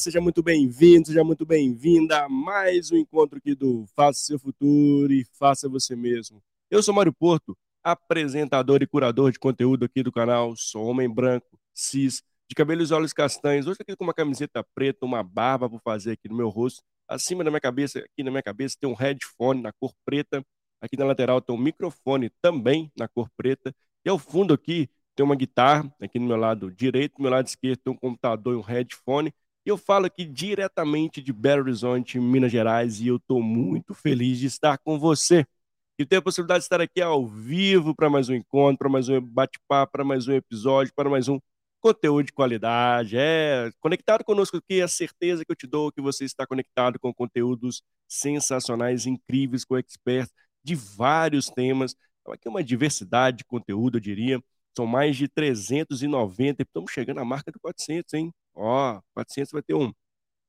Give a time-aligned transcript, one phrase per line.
[0.00, 5.12] Seja muito bem-vindo, seja muito bem-vinda a mais um encontro aqui do Faça Seu Futuro
[5.12, 6.42] e Faça Você Mesmo.
[6.70, 7.54] Eu sou Mário Porto,
[7.84, 10.56] apresentador e curador de conteúdo aqui do canal.
[10.56, 13.66] Sou homem branco, cis, de cabelos e olhos castanhos.
[13.66, 16.82] Hoje aqui com uma camiseta preta, uma barba por fazer aqui no meu rosto.
[17.06, 20.42] Acima da minha cabeça, aqui na minha cabeça, tem um headphone na cor preta.
[20.80, 23.70] Aqui na lateral tem um microfone também na cor preta.
[24.02, 27.46] E ao fundo aqui tem uma guitarra aqui no meu lado direito, no meu lado
[27.46, 29.30] esquerdo tem um computador e um headphone.
[29.64, 34.46] Eu falo aqui diretamente de Belo Horizonte, Minas Gerais, e eu estou muito feliz de
[34.46, 35.44] estar com você.
[35.98, 39.08] E ter a possibilidade de estar aqui ao vivo para mais um encontro, para mais
[39.10, 41.38] um bate-papo, para mais um episódio, para mais um
[41.80, 43.16] conteúdo de qualidade.
[43.18, 47.12] É, conectado conosco aqui, a certeza que eu te dou que você está conectado com
[47.12, 50.32] conteúdos sensacionais, incríveis, com experts
[50.64, 51.94] de vários temas.
[52.22, 54.42] Então, aqui é uma diversidade de conteúdo, eu diria.
[54.76, 58.32] São mais de 390, estamos chegando à marca de 400, hein?
[58.60, 59.92] Ó, 400 vai ter um,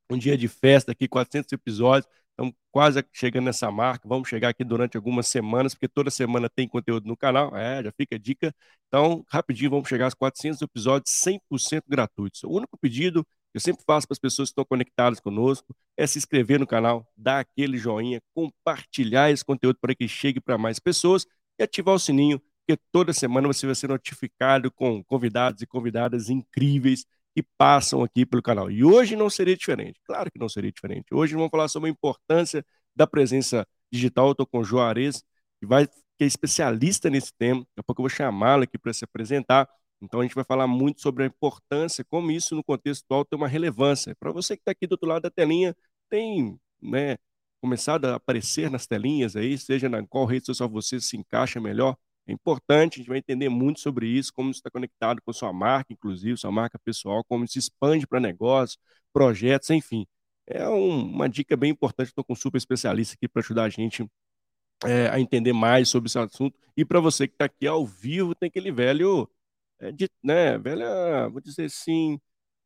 [0.10, 2.12] um dia de festa aqui, 400 episódios.
[2.32, 4.08] Estamos quase chegando nessa marca.
[4.08, 7.56] Vamos chegar aqui durante algumas semanas, porque toda semana tem conteúdo no canal.
[7.56, 8.54] É, já fica a dica.
[8.88, 12.44] Então, rapidinho, vamos chegar aos 400 episódios 100% gratuitos.
[12.44, 16.08] O único pedido que eu sempre faço para as pessoas que estão conectadas conosco é
[16.08, 20.80] se inscrever no canal, dar aquele joinha, compartilhar esse conteúdo para que chegue para mais
[20.80, 21.26] pessoas
[21.60, 26.30] e ativar o sininho porque toda semana você vai ser notificado com convidados e convidadas
[26.30, 27.06] incríveis
[27.36, 28.70] que passam aqui pelo canal.
[28.70, 31.14] E hoje não seria diferente, claro que não seria diferente.
[31.14, 32.66] Hoje vamos falar sobre a importância
[32.96, 34.28] da presença digital.
[34.28, 35.24] Eu estou com o Juarez,
[35.60, 37.62] que, vai, que é especialista nesse tema.
[37.62, 39.68] Daqui a pouco eu vou chamá-lo aqui para se apresentar.
[40.02, 43.38] Então a gente vai falar muito sobre a importância, como isso no contexto atual tem
[43.38, 44.16] uma relevância.
[44.20, 45.76] Para você que está aqui do outro lado da telinha,
[46.10, 47.18] tem né,
[47.62, 51.96] começado a aparecer nas telinhas aí, seja na qual rede social você se encaixa melhor,
[52.28, 55.52] é importante, a gente vai entender muito sobre isso, como isso está conectado com sua
[55.52, 58.78] marca, inclusive, sua marca pessoal, como isso se expande para negócios,
[59.12, 60.06] projetos, enfim.
[60.48, 63.70] É um, uma dica bem importante, estou com um super especialista aqui para ajudar a
[63.70, 64.06] gente
[64.86, 66.58] é, a entender mais sobre esse assunto.
[66.76, 69.30] E para você que está aqui ao vivo, tem aquele velho,
[69.80, 72.20] é, de, né, velha, vou dizer assim,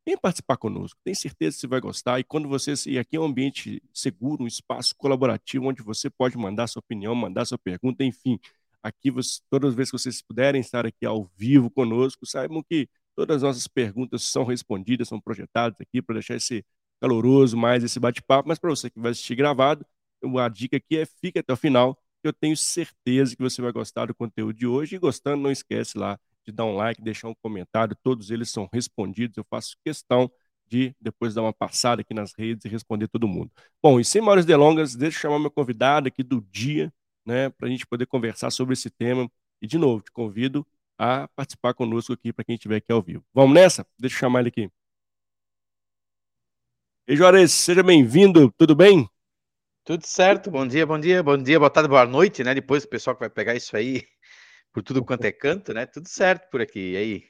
[0.06, 2.20] vem participar conosco, tem certeza que você vai gostar.
[2.20, 6.36] E quando você, e aqui é um ambiente seguro, um espaço colaborativo, onde você pode
[6.38, 8.38] mandar sua opinião, mandar sua pergunta, enfim
[8.86, 9.12] aqui,
[9.50, 13.42] todas as vezes que vocês puderem estar aqui ao vivo conosco, saibam que todas as
[13.42, 16.64] nossas perguntas são respondidas, são projetadas aqui para deixar esse
[17.00, 19.84] caloroso mais esse bate-papo, mas para você que vai assistir gravado,
[20.38, 23.72] a dica aqui é fique até o final, que eu tenho certeza que você vai
[23.72, 27.28] gostar do conteúdo de hoje e gostando, não esquece lá de dar um like, deixar
[27.28, 30.30] um comentário, todos eles são respondidos, eu faço questão
[30.68, 33.50] de depois dar uma passada aqui nas redes e responder todo mundo.
[33.82, 36.92] Bom, e sem maiores delongas, deixa eu chamar meu convidado aqui do dia,
[37.26, 39.30] né, para a gente poder conversar sobre esse tema.
[39.60, 40.66] E, de novo, te convido
[40.98, 43.24] a participar conosco aqui, para quem estiver aqui ao vivo.
[43.34, 43.86] Vamos nessa?
[43.98, 44.70] Deixa eu chamar ele aqui.
[47.06, 49.08] Ei, Juarez, seja bem-vindo, tudo bem?
[49.84, 52.52] Tudo certo, bom dia, bom dia, bom dia, boa tarde, boa noite, né?
[52.54, 54.02] Depois o pessoal que vai pegar isso aí
[54.72, 55.86] por tudo quanto é canto, né?
[55.86, 57.24] Tudo certo por aqui, e aí?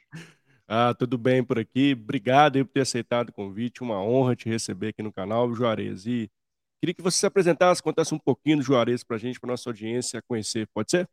[0.69, 1.93] Ah, tudo bem por aqui.
[1.93, 3.83] Obrigado por ter aceitado o convite.
[3.83, 6.07] Uma honra te receber aqui no canal, Juarez.
[6.07, 6.31] E
[6.81, 9.69] Queria que você se apresentasse, contasse um pouquinho do Juarez para a gente, para nossa
[9.69, 10.69] audiência conhecer.
[10.75, 11.09] Pode ser?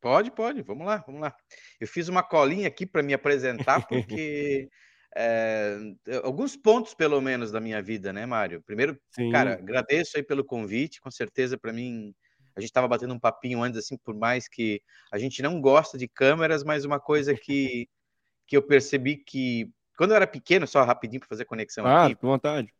[0.00, 0.62] Pode, pode.
[0.62, 1.34] Vamos lá, vamos lá.
[1.80, 4.68] Eu fiz uma colinha aqui para me apresentar, porque
[5.16, 5.76] é,
[6.22, 8.62] alguns pontos, pelo menos, da minha vida, né, Mário?
[8.62, 9.30] Primeiro, Sim.
[9.30, 11.00] cara, agradeço aí pelo convite.
[11.00, 12.14] Com certeza, para mim,
[12.56, 14.80] a gente estava batendo um papinho antes, assim, por mais que
[15.12, 17.88] a gente não gosta de câmeras, mas uma coisa que,
[18.46, 22.14] que eu percebi que quando eu era pequeno, só rapidinho para fazer conexão ah, aqui.
[22.14, 22.72] com vontade.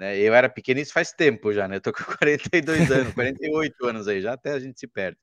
[0.00, 0.18] Né?
[0.18, 1.76] Eu era pequeno, isso faz tempo já, né?
[1.76, 5.18] Eu tô com 42 anos, 48 anos aí, já até a gente se perde.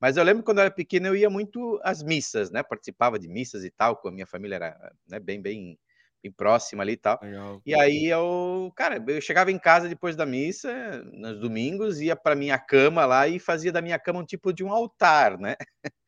[0.00, 2.62] Mas eu lembro quando eu era pequeno, eu ia muito às missas, né?
[2.62, 5.78] Participava de missas e tal, com a minha família era né, bem, bem,
[6.22, 7.18] bem próxima ali e tal.
[7.22, 7.60] Legal.
[7.66, 12.34] E aí eu, cara, eu chegava em casa depois da missa, nos domingos, ia para
[12.34, 15.54] minha cama lá e fazia da minha cama um tipo de um altar, né?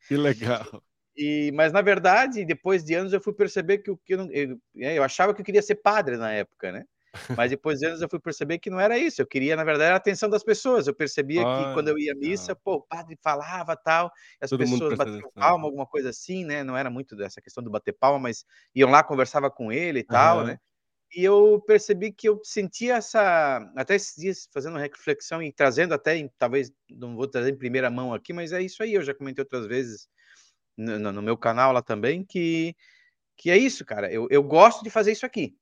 [0.07, 0.81] Que legal.
[1.15, 4.57] E, mas na verdade, depois de anos, eu fui perceber que o que eu, eu,
[4.77, 6.85] é, eu achava que eu queria ser padre na época, né?
[7.35, 9.21] Mas depois de anos eu fui perceber que não era isso.
[9.21, 10.87] Eu queria, na verdade, a atenção das pessoas.
[10.87, 14.49] Eu percebia ah, que quando eu ia à missa, pô, o padre falava tal, as
[14.49, 16.63] Todo pessoas batiam palma, alguma coisa assim, né?
[16.63, 20.03] Não era muito dessa questão do bater palma, mas iam lá, conversava com ele e
[20.03, 20.45] tal, uhum.
[20.45, 20.57] né?
[21.13, 23.69] E eu percebi que eu sentia essa.
[23.75, 27.57] Até esses dias, fazendo uma reflexão e trazendo até, em, talvez, não vou trazer em
[27.57, 28.93] primeira mão aqui, mas é isso aí.
[28.93, 30.07] Eu já comentei outras vezes
[30.77, 32.73] no, no meu canal lá também, que,
[33.35, 34.09] que é isso, cara.
[34.09, 35.53] Eu, eu gosto de fazer isso aqui.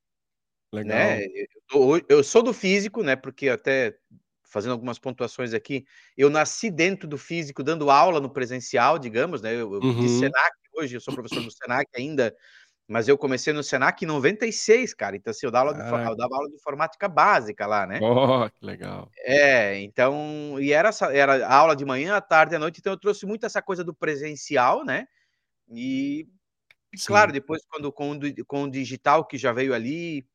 [0.71, 0.97] Legal.
[0.97, 1.25] Né?
[1.73, 3.15] Eu, eu, sou do físico, né?
[3.15, 3.95] Porque até
[4.43, 5.85] fazendo algumas pontuações aqui,
[6.17, 9.53] eu nasci dentro do físico, dando aula no presencial, digamos, né?
[9.53, 9.99] Eu, eu uhum.
[9.99, 12.35] de Senac hoje, eu sou professor do Senac ainda,
[12.87, 15.15] Mas eu comecei no Senac em 96, cara.
[15.15, 17.99] Então, assim, eu dava, aula de, eu dava aula de informática básica lá, né?
[18.01, 19.11] Oh, que legal.
[19.19, 23.25] É, então, e era, era aula de manhã, à tarde, à noite, então eu trouxe
[23.25, 25.05] muito essa coisa do presencial, né?
[25.71, 26.27] E,
[26.95, 27.07] Sim.
[27.07, 28.17] claro, depois, quando com,
[28.47, 30.25] com o digital que já veio ali.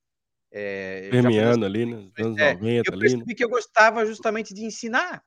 [0.56, 2.08] É, Premiando ali, né?
[2.18, 3.34] Anos é, 90, eu percebi ali, né?
[3.34, 5.20] que eu gostava justamente de ensinar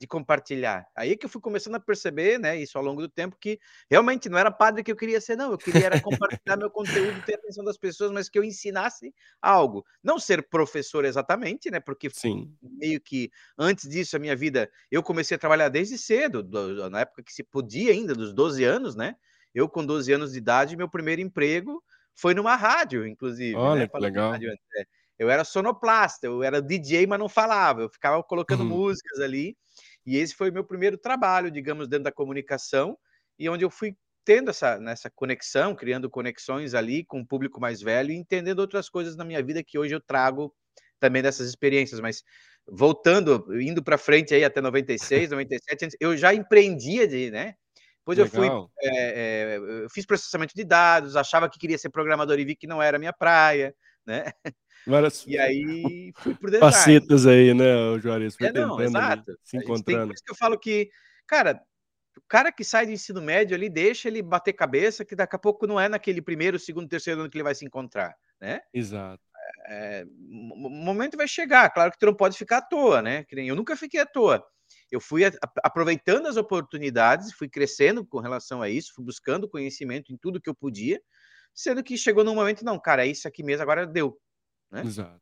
[0.00, 0.86] de compartilhar.
[0.96, 3.58] Aí que eu fui começando a perceber, né, isso ao longo do tempo, que
[3.90, 5.50] realmente não era padre que eu queria ser, não.
[5.50, 9.12] Eu queria era compartilhar meu conteúdo, ter a atenção das pessoas, mas que eu ensinasse
[9.42, 9.84] algo.
[10.02, 12.54] Não ser professor exatamente, né, porque Sim.
[12.62, 17.00] meio que antes disso, a minha vida, eu comecei a trabalhar desde cedo, do, na
[17.00, 19.16] época que se podia ainda, dos 12 anos, né?
[19.52, 21.82] Eu, com 12 anos de idade, meu primeiro emprego
[22.18, 23.54] foi numa rádio, inclusive.
[23.54, 23.88] Né, Olha, né?
[23.88, 24.32] que legal.
[24.32, 24.84] Rádio, é.
[25.18, 27.82] Eu era sonoplasta, eu era DJ, mas não falava.
[27.82, 28.68] Eu ficava colocando uhum.
[28.68, 29.56] músicas ali.
[30.04, 32.96] E esse foi o meu primeiro trabalho, digamos, dentro da comunicação,
[33.38, 37.80] e onde eu fui tendo essa nessa conexão, criando conexões ali com o público mais
[37.80, 40.52] velho e entendendo outras coisas na minha vida que hoje eu trago
[41.00, 42.22] também dessas experiências, mas
[42.66, 47.54] voltando, indo para frente aí até 96, 97, eu já empreendia de, né?
[48.08, 48.48] Depois eu fui,
[48.80, 52.66] é, é, eu fiz processamento de dados, achava que queria ser programador e vi que
[52.66, 53.74] não era a minha praia,
[54.06, 54.32] né?
[54.86, 55.26] Várias...
[55.26, 56.72] E aí fui por design.
[56.72, 58.34] Facetas aí, né, Juarez?
[58.34, 59.30] Foi é, não, exato.
[59.30, 59.84] Ali, se encontrando.
[59.84, 60.88] Tem, por isso que eu falo que,
[61.26, 61.60] cara,
[62.16, 65.38] o cara que sai do ensino médio ali, deixa ele bater cabeça, que daqui a
[65.38, 68.60] pouco não é naquele primeiro, segundo, terceiro ano que ele vai se encontrar, né?
[68.72, 69.22] Exato.
[69.66, 73.26] É, o momento vai chegar, claro que tu não pode ficar à toa, né?
[73.30, 74.42] Eu nunca fiquei à toa.
[74.90, 75.22] Eu fui
[75.62, 80.48] aproveitando as oportunidades, fui crescendo com relação a isso, fui buscando conhecimento em tudo que
[80.48, 81.00] eu podia,
[81.54, 84.18] sendo que chegou num momento, não, cara, é isso aqui mesmo, agora deu.
[84.70, 84.82] Né?
[84.82, 85.20] Exato.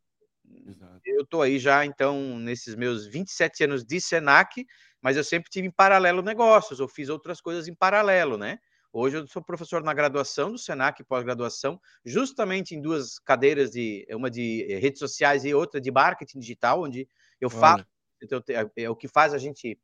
[0.66, 1.00] Exato.
[1.04, 4.64] Eu estou aí já, então, nesses meus 27 anos de Senac,
[5.02, 8.58] mas eu sempre tive em paralelo negócios, eu fiz outras coisas em paralelo, né?
[8.92, 14.30] Hoje eu sou professor na graduação do Senac, pós-graduação, justamente em duas cadeiras de uma
[14.30, 17.08] de redes sociais e outra de marketing digital, onde
[17.40, 17.84] eu falo,
[18.22, 19.78] então, é, é o que faz a gente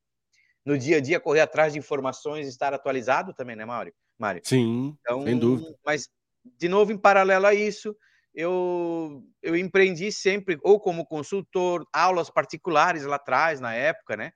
[0.65, 3.93] no dia a dia correr atrás de informações, estar atualizado também, né, Mário?
[4.19, 4.41] Mário.
[4.45, 5.75] Sim, então, sem dúvida.
[5.85, 6.09] Mas
[6.57, 7.97] de novo em paralelo a isso,
[8.35, 14.33] eu, eu empreendi sempre, ou como consultor, aulas particulares lá atrás, na época, né?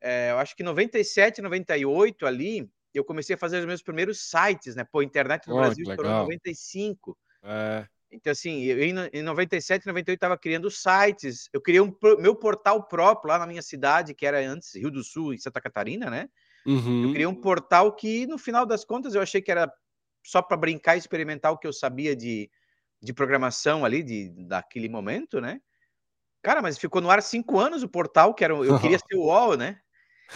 [0.00, 4.74] É, eu acho que 97, 98 ali, eu comecei a fazer os meus primeiros sites,
[4.74, 4.84] né?
[4.84, 7.18] Pô, internet no oh, Brasil estourou em 95.
[7.42, 7.86] É.
[8.10, 8.78] Então, assim, eu,
[9.12, 11.48] em 97, 98 estava criando sites.
[11.52, 15.04] Eu criei um meu portal próprio lá na minha cidade, que era antes Rio do
[15.04, 16.28] Sul, em Santa Catarina, né?
[16.66, 17.04] Uhum.
[17.04, 19.70] Eu criei um portal que, no final das contas, eu achei que era
[20.24, 22.50] só para brincar e experimentar o que eu sabia de,
[23.00, 25.60] de programação ali de, daquele momento, né?
[26.42, 29.24] Cara, mas ficou no ar cinco anos o portal, que era eu queria ser o
[29.24, 29.80] UOL, né?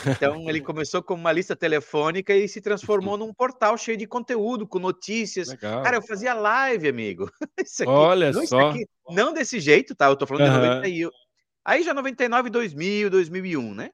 [0.06, 4.66] Então ele começou como uma lista telefônica e se transformou num portal cheio de conteúdo,
[4.66, 5.48] com notícias.
[5.48, 5.82] Legal.
[5.82, 7.30] Cara, eu fazia live, amigo.
[7.58, 8.70] Aqui, Olha não, só.
[8.70, 10.06] Aqui, não desse jeito, tá?
[10.06, 10.82] Eu tô falando uhum.
[10.82, 11.16] de 90
[11.64, 13.90] Aí já 99, 2000, 2001, né?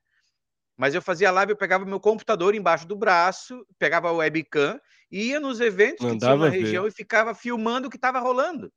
[0.77, 5.41] Mas eu fazia live, eu pegava meu computador embaixo do braço, pegava o webcam ia
[5.41, 6.91] nos eventos Mandava que tinha na região ver.
[6.91, 8.73] e ficava filmando o que estava rolando,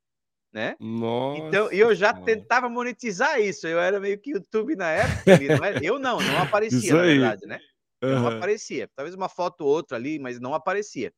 [0.51, 0.75] né?
[0.79, 1.41] Nossa.
[1.41, 3.67] Então, eu já tentava monetizar isso.
[3.67, 5.39] Eu era meio que YouTube na época.
[5.57, 7.59] Não era, eu não, não aparecia, na verdade, né?
[8.03, 8.15] Uhum.
[8.15, 8.89] Não aparecia.
[8.95, 11.13] Talvez uma foto ou outra ali, mas não aparecia.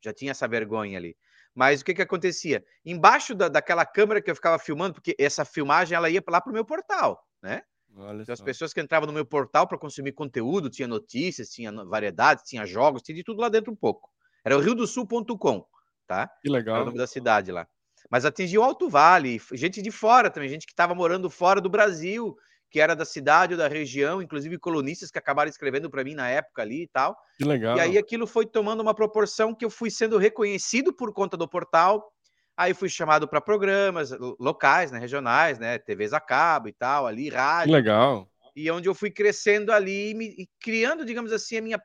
[0.00, 1.16] Já tinha essa vergonha ali.
[1.54, 2.64] Mas o que que acontecia?
[2.84, 6.50] Embaixo da, daquela câmera que eu ficava filmando, porque essa filmagem ela ia lá para
[6.50, 7.62] o meu portal, né?
[7.96, 11.72] Olha então, as pessoas que entravam no meu portal para consumir conteúdo, tinha notícias, tinha
[11.84, 14.08] variedades, tinha jogos, tinha de tudo lá dentro um pouco.
[14.44, 15.66] Era o riodosul.com,
[16.06, 16.30] tá?
[16.40, 16.76] Que legal.
[16.76, 17.66] Era o nome da cidade lá.
[18.10, 22.36] Mas atingiu Alto Vale, gente de fora também, gente que estava morando fora do Brasil,
[22.70, 26.28] que era da cidade ou da região, inclusive colonistas que acabaram escrevendo para mim na
[26.28, 27.16] época ali e tal.
[27.36, 27.76] Que legal.
[27.76, 31.48] E aí aquilo foi tomando uma proporção que eu fui sendo reconhecido por conta do
[31.48, 32.12] portal.
[32.56, 37.28] Aí fui chamado para programas locais, né, regionais, né, TVs a cabo e tal, ali,
[37.28, 37.68] rádio.
[37.68, 38.28] Que legal.
[38.56, 41.80] E onde eu fui crescendo ali e criando, digamos assim, a minha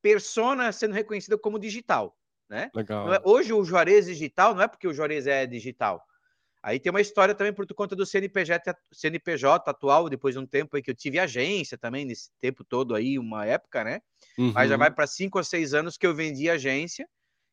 [0.00, 2.16] persona sendo reconhecida como digital,
[2.48, 2.70] né?
[2.74, 3.12] Legal.
[3.14, 6.02] É, hoje o Juarez digital não é porque o Juarez é digital.
[6.62, 10.74] Aí tem uma história também por conta do CNPJ, CNPJ atual, depois de um tempo
[10.74, 14.00] aí que eu tive agência também, nesse tempo todo aí, uma época, né?
[14.36, 14.50] Uhum.
[14.52, 17.08] Mas já vai para cinco ou seis anos que eu vendi agência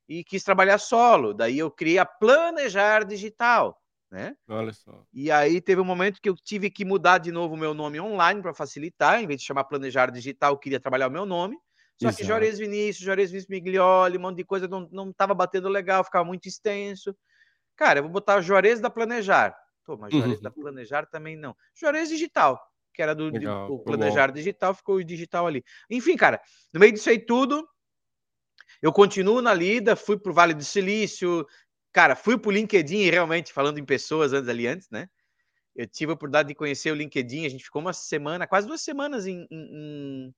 [0.09, 1.31] e quis trabalhar solo.
[1.31, 3.79] Daí eu criei a Planejar Digital,
[4.11, 4.35] né?
[4.47, 5.05] Olha só.
[5.13, 7.99] E aí teve um momento que eu tive que mudar de novo o meu nome
[7.99, 11.55] online para facilitar, em vez de chamar Planejar Digital, eu queria trabalhar o meu nome.
[12.01, 12.17] Só Exato.
[12.17, 16.03] que Juarez Vinícius, Juarez Vinícius Miglioli, um monte de coisa não, não tava batendo legal,
[16.03, 17.15] ficava muito extenso.
[17.75, 19.55] Cara, eu vou botar Juarez da Planejar.
[19.85, 20.43] Pô, mas Juarez uhum.
[20.43, 21.55] da Planejar também não.
[21.75, 22.59] Juarez Digital,
[22.93, 24.33] que era do, legal, do Planejar bom.
[24.33, 25.63] Digital, ficou o digital ali.
[25.89, 27.67] Enfim, cara, no meio disso aí tudo,
[28.81, 31.45] eu continuo na lida, fui pro Vale do Silício,
[31.91, 35.07] cara, fui pro LinkedIn realmente, falando em pessoas antes ali antes, né?
[35.75, 38.81] Eu tive a oportunidade de conhecer o LinkedIn, a gente ficou uma semana, quase duas
[38.81, 40.35] semanas em, em, em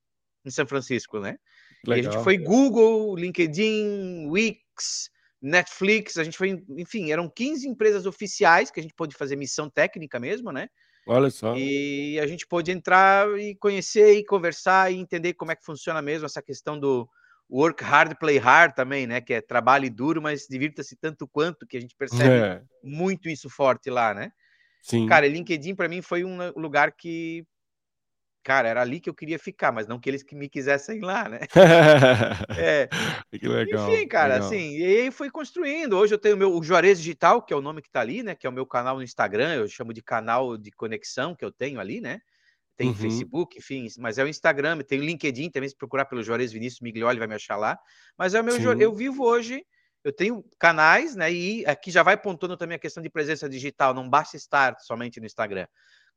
[0.52, 1.38] São Francisco, né?
[1.86, 1.98] Legal.
[1.98, 5.10] E a gente foi Google, LinkedIn, Wix,
[5.42, 9.70] Netflix, a gente foi, enfim, eram 15 empresas oficiais que a gente pôde fazer missão
[9.70, 10.70] técnica mesmo, né?
[11.08, 11.56] Olha só.
[11.56, 16.02] E a gente pôde entrar e conhecer e conversar e entender como é que funciona
[16.02, 17.08] mesmo essa questão do
[17.50, 19.22] work hard, play hard também, né?
[19.22, 22.62] Que é trabalho duro, mas divirta-se tanto quanto, que a gente percebe é.
[22.84, 24.32] muito isso forte lá, né?
[24.82, 25.08] Sim.
[25.08, 27.46] Cara, LinkedIn para mim foi um lugar que
[28.46, 31.28] cara, era ali que eu queria ficar, mas não que eles que me quisessem lá,
[31.28, 31.40] né?
[32.56, 32.88] é.
[33.32, 33.92] Que legal.
[33.92, 34.48] Enfim, cara, legal.
[34.48, 35.98] assim, e aí fui construindo.
[35.98, 38.36] Hoje eu tenho meu, o Juarez Digital, que é o nome que tá ali, né?
[38.36, 41.52] Que é o meu canal no Instagram, eu chamo de canal de conexão que eu
[41.52, 42.20] tenho ali, né?
[42.78, 42.94] Tem uhum.
[42.94, 46.82] Facebook, enfim, mas é o Instagram, tem o LinkedIn também, se procurar pelo Juarez Vinícius
[46.82, 47.80] Miglioli vai me achar lá.
[48.16, 48.80] Mas é o meu, Sim.
[48.80, 49.66] eu vivo hoje,
[50.04, 51.34] eu tenho canais, né?
[51.34, 55.20] E aqui já vai pontuando também a questão de presença digital, não basta estar somente
[55.20, 55.66] no Instagram.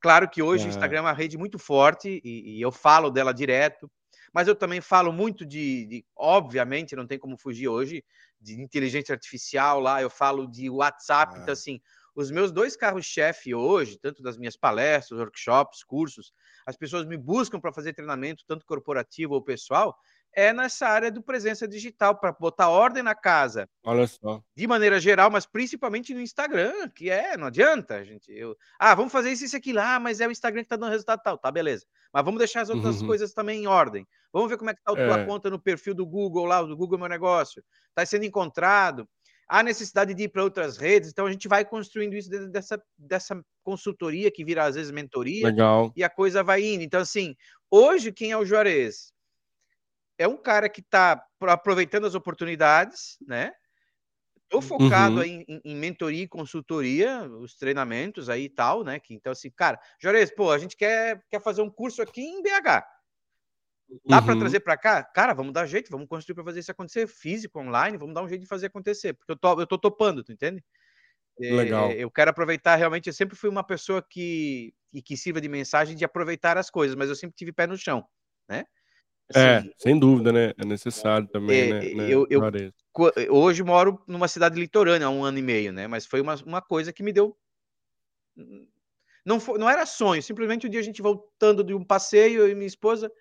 [0.00, 0.66] Claro que hoje é.
[0.66, 3.90] o Instagram é uma rede muito forte e, e, eu falo dela direto,
[4.32, 8.04] mas eu também falo muito de, de, obviamente, não tem como fugir hoje,
[8.40, 11.42] de inteligência artificial lá, eu falo de WhatsApp, então, é.
[11.42, 11.80] então assim,
[12.14, 16.32] os meus dois carros-chefe hoje, tanto das minhas palestras, workshops, cursos,
[16.66, 19.96] as pessoas me buscam para fazer treinamento, tanto corporativo ou pessoal,
[20.34, 23.68] é nessa área do presença digital, para botar ordem na casa.
[23.84, 24.42] Olha só.
[24.54, 28.30] De maneira geral, mas principalmente no Instagram, que é, não adianta, gente.
[28.30, 30.90] Eu, ah, vamos fazer isso, isso aqui lá, mas é o Instagram que está dando
[30.90, 31.38] resultado tal.
[31.38, 31.84] Tá, beleza.
[32.12, 33.06] Mas vamos deixar as outras uhum.
[33.06, 34.06] coisas também em ordem.
[34.32, 35.24] Vamos ver como é que está a tua é.
[35.24, 37.62] conta no perfil do Google lá, do Google Meu Negócio.
[37.88, 39.08] Está sendo encontrado.
[39.48, 43.42] Há necessidade de ir para outras redes, então a gente vai construindo isso dessa, dessa
[43.64, 45.46] consultoria que vira às vezes mentoria.
[45.46, 45.90] Legal.
[45.96, 46.84] E a coisa vai indo.
[46.84, 47.34] Então, assim,
[47.70, 49.10] hoje quem é o Juarez?
[50.18, 53.52] É um cara que está aproveitando as oportunidades, né?
[54.44, 55.22] Estou focado uhum.
[55.22, 58.98] em, em, mentoria e consultoria, os treinamentos aí e tal, né?
[58.98, 62.42] Que, então, assim, cara, Jorez, pô, a gente quer, quer fazer um curso aqui em
[62.42, 62.82] BH.
[64.06, 64.24] Dá uhum.
[64.24, 65.02] para trazer para cá?
[65.02, 68.28] Cara, vamos dar jeito, vamos construir para fazer isso acontecer, físico, online, vamos dar um
[68.28, 70.64] jeito de fazer acontecer, porque eu tô, eu tô topando, tu entende?
[71.38, 71.90] Legal.
[71.90, 75.48] É, eu quero aproveitar, realmente, eu sempre fui uma pessoa que, que, que sirva de
[75.48, 78.04] mensagem de aproveitar as coisas, mas eu sempre tive pé no chão,
[78.48, 78.64] né?
[79.34, 80.54] É, assim, é, sem dúvida, né?
[80.58, 82.08] É necessário também, é, né?
[82.08, 82.42] Eu, eu,
[83.30, 85.86] hoje moro numa cidade litorânea há um ano e meio, né?
[85.86, 87.36] Mas foi uma, uma coisa que me deu.
[89.24, 92.54] Não, foi, não era sonho, simplesmente um dia a gente voltando de um passeio, e
[92.54, 93.12] minha esposa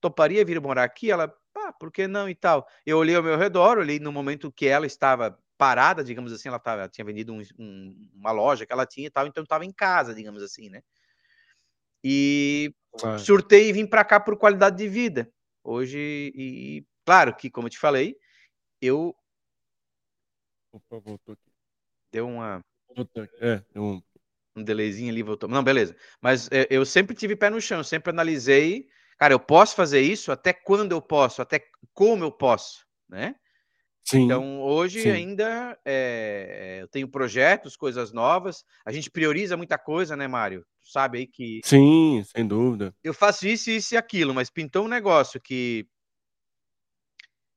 [0.00, 1.10] toparia vir morar aqui.
[1.10, 2.66] Ela, ah, por que não e tal?
[2.84, 6.58] Eu olhei ao meu redor, olhei no momento que ela estava parada, digamos assim, ela,
[6.58, 9.64] tava, ela tinha vendido um, um, uma loja que ela tinha e tal, então estava
[9.64, 10.82] em casa, digamos assim, né?
[12.02, 13.16] E ah.
[13.18, 15.30] surtei e vim para cá por qualidade de vida.
[15.64, 18.16] Hoje, e claro que, como eu te falei,
[18.80, 19.16] eu.
[20.72, 21.50] Opa, voltou aqui.
[22.12, 22.60] Deu uma.
[23.40, 24.02] É, deu um.
[24.56, 25.48] Um delayzinho ali, voltou.
[25.48, 25.96] Não, beleza.
[26.20, 28.88] Mas é, eu sempre tive pé no chão, sempre analisei.
[29.18, 30.30] Cara, eu posso fazer isso?
[30.30, 31.42] Até quando eu posso?
[31.42, 32.86] Até como eu posso?
[33.08, 33.34] Né?
[34.04, 35.10] Sim, então, hoje sim.
[35.10, 38.62] ainda é, eu tenho projetos, coisas novas.
[38.84, 40.60] A gente prioriza muita coisa, né, Mário?
[40.82, 41.62] Tu sabe aí que.
[41.64, 42.94] Sim, sem dúvida.
[43.02, 45.88] Eu faço isso, isso e aquilo, mas pintou um negócio que.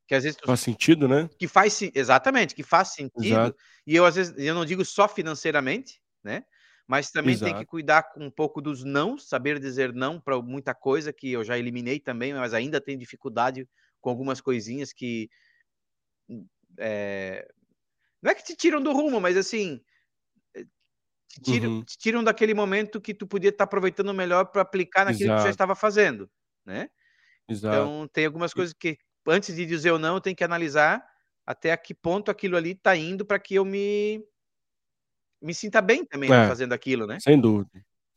[0.08, 0.38] Que às vezes.
[0.38, 0.48] Tu...
[0.48, 1.30] Faz sentido, né?
[1.38, 1.82] Que faz.
[1.94, 3.26] Exatamente, que faz sentido.
[3.26, 3.58] Exato.
[3.86, 6.46] E eu, às vezes, eu não digo só financeiramente, né?
[6.88, 7.52] Mas também Exato.
[7.52, 11.30] tem que cuidar com um pouco dos não, saber dizer não para muita coisa que
[11.30, 13.68] eu já eliminei também, mas ainda tenho dificuldade
[14.00, 15.30] com algumas coisinhas que
[16.78, 17.48] é,
[18.22, 19.82] não é que te tiram do rumo, mas assim.
[20.56, 20.66] Eh,
[21.30, 21.84] te tiram, uhum.
[21.84, 25.38] te tiram daquele momento que tu podia estar aproveitando melhor para aplicar naquilo Exato.
[25.38, 26.30] que tu já estava fazendo,
[26.66, 26.90] né?
[27.48, 27.76] Exato.
[27.76, 31.04] Então, tem algumas coisas que, antes de dizer ou não, eu tenho que analisar
[31.46, 34.22] até a que ponto aquilo ali está indo para que eu me,
[35.42, 37.20] me sinta bem também é, fazendo aquilo, né?
[37.22, 37.70] Sem dúvida.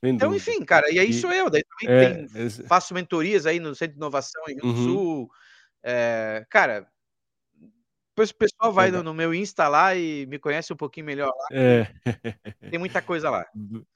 [0.02, 0.50] Sem então, dúvida.
[0.50, 1.48] enfim, cara, e aí sou eu.
[1.48, 4.84] Daí também é, tem, faço mentorias aí no Centro de Inovação em Rio uhum.
[4.84, 5.30] Sul.
[5.82, 6.90] É, cara,
[8.20, 11.28] depois o pessoal vai no, no, meu Insta lá e me conhece um pouquinho melhor
[11.34, 11.46] lá.
[11.50, 11.86] É.
[12.68, 13.46] Tem muita coisa lá.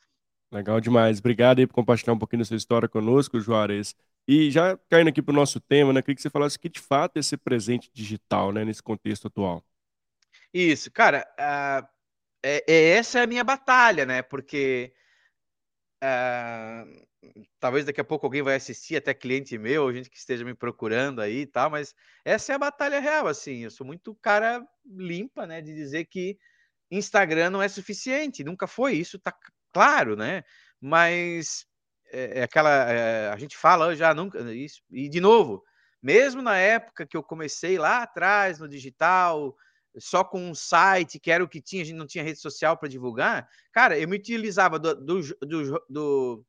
[0.50, 1.18] Legal demais.
[1.18, 3.94] Obrigado aí por compartilhar um pouquinho da sua história conosco, Juarez.
[4.26, 6.00] E já caindo aqui para o nosso tema, né?
[6.00, 8.64] Queria que você falasse que de fato é esse presente digital, né?
[8.64, 9.62] Nesse contexto atual.
[10.52, 11.26] Isso, cara.
[11.38, 11.86] Uh,
[12.42, 14.22] é, é, essa é a minha batalha, né?
[14.22, 14.94] Porque
[16.02, 17.06] uh,
[17.60, 21.20] talvez daqui a pouco alguém vai assistir, até cliente meu, gente que esteja me procurando
[21.20, 25.46] aí e tal, mas essa é a batalha real, assim, eu sou muito cara limpa,
[25.46, 26.38] né, de dizer que
[26.90, 29.34] Instagram não é suficiente, nunca foi, isso tá
[29.72, 30.42] claro, né,
[30.80, 31.66] mas
[32.12, 35.62] é, é aquela, é, a gente fala já nunca, isso, e de novo,
[36.02, 39.56] mesmo na época que eu comecei lá atrás no digital,
[39.98, 42.76] só com um site, que era o que tinha, a gente não tinha rede social
[42.76, 43.48] para divulgar.
[43.72, 46.46] Cara, eu me utilizava do, do, do, do,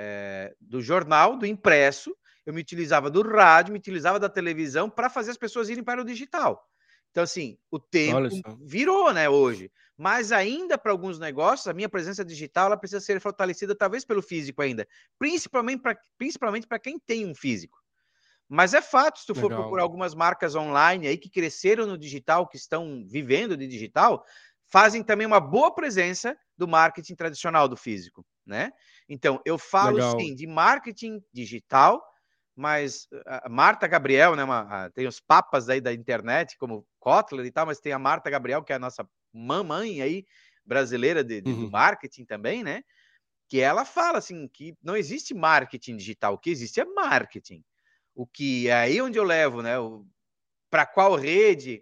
[0.00, 5.10] é, do jornal, do impresso, eu me utilizava do rádio, me utilizava da televisão para
[5.10, 6.64] fazer as pessoas irem para o digital.
[7.10, 8.30] Então, assim, o tempo
[8.64, 9.72] virou, né, hoje.
[9.96, 14.22] Mas ainda para alguns negócios, a minha presença digital ela precisa ser fortalecida, talvez pelo
[14.22, 14.86] físico ainda.
[15.18, 17.76] Principalmente para principalmente quem tem um físico.
[18.48, 19.50] Mas é fato, se tu Legal.
[19.50, 24.24] for procurar algumas marcas online aí que cresceram no digital, que estão vivendo de digital,
[24.68, 28.72] fazem também uma boa presença do marketing tradicional do físico, né?
[29.08, 30.18] Então, eu falo Legal.
[30.18, 32.02] sim de marketing digital,
[32.56, 37.52] mas a Marta Gabriel, né, uma, tem os papas aí da internet, como Kotler e
[37.52, 40.24] tal, mas tem a Marta Gabriel, que é a nossa mamãe aí,
[40.64, 41.66] brasileira de, de uhum.
[41.66, 42.82] do marketing também, né?
[43.48, 47.62] Que ela fala assim que não existe marketing digital, o que existe é marketing
[48.18, 49.74] o que é aí onde eu levo, né?
[50.68, 51.80] Para qual rede,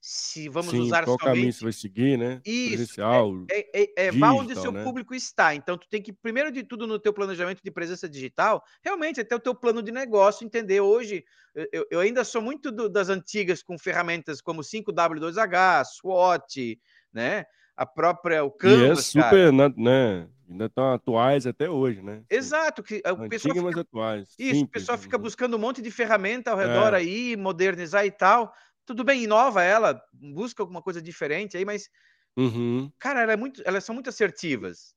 [0.00, 1.34] se vamos Sim, usar qual somente...
[1.34, 2.40] caminho você vai seguir, né?
[2.44, 4.84] Isso, é, é, é, é digital, onde o seu né?
[4.84, 5.54] público está.
[5.54, 9.34] Então, tu tem que, primeiro de tudo, no teu planejamento de presença digital, realmente até
[9.34, 10.80] o teu plano de negócio, entender.
[10.80, 11.24] Hoje,
[11.72, 16.80] eu, eu ainda sou muito do, das antigas com ferramentas como 5W2H, SWOT,
[17.12, 17.44] né?
[17.76, 19.72] A própria, o Canvas, e é super, cara.
[19.76, 20.28] né?
[20.50, 22.22] Ainda estão atuais até hoje, né?
[22.30, 24.34] Exato, que o pessoal fica, mas atuais.
[24.38, 26.96] Isso, simples, o pessoal fica buscando um monte de ferramenta ao redor é.
[26.96, 28.52] aí, modernizar e tal.
[28.88, 31.90] Tudo bem, inova ela, busca alguma coisa diferente aí, mas
[32.34, 32.90] uhum.
[32.98, 34.94] cara, ela é muito, elas são muito assertivas,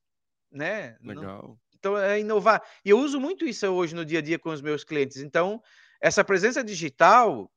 [0.50, 0.96] né?
[1.02, 1.22] Legal.
[1.22, 2.62] Não, então é inovar.
[2.82, 5.18] E eu uso muito isso hoje no dia a dia com os meus clientes.
[5.18, 5.60] Então,
[6.00, 7.52] essa presença digital,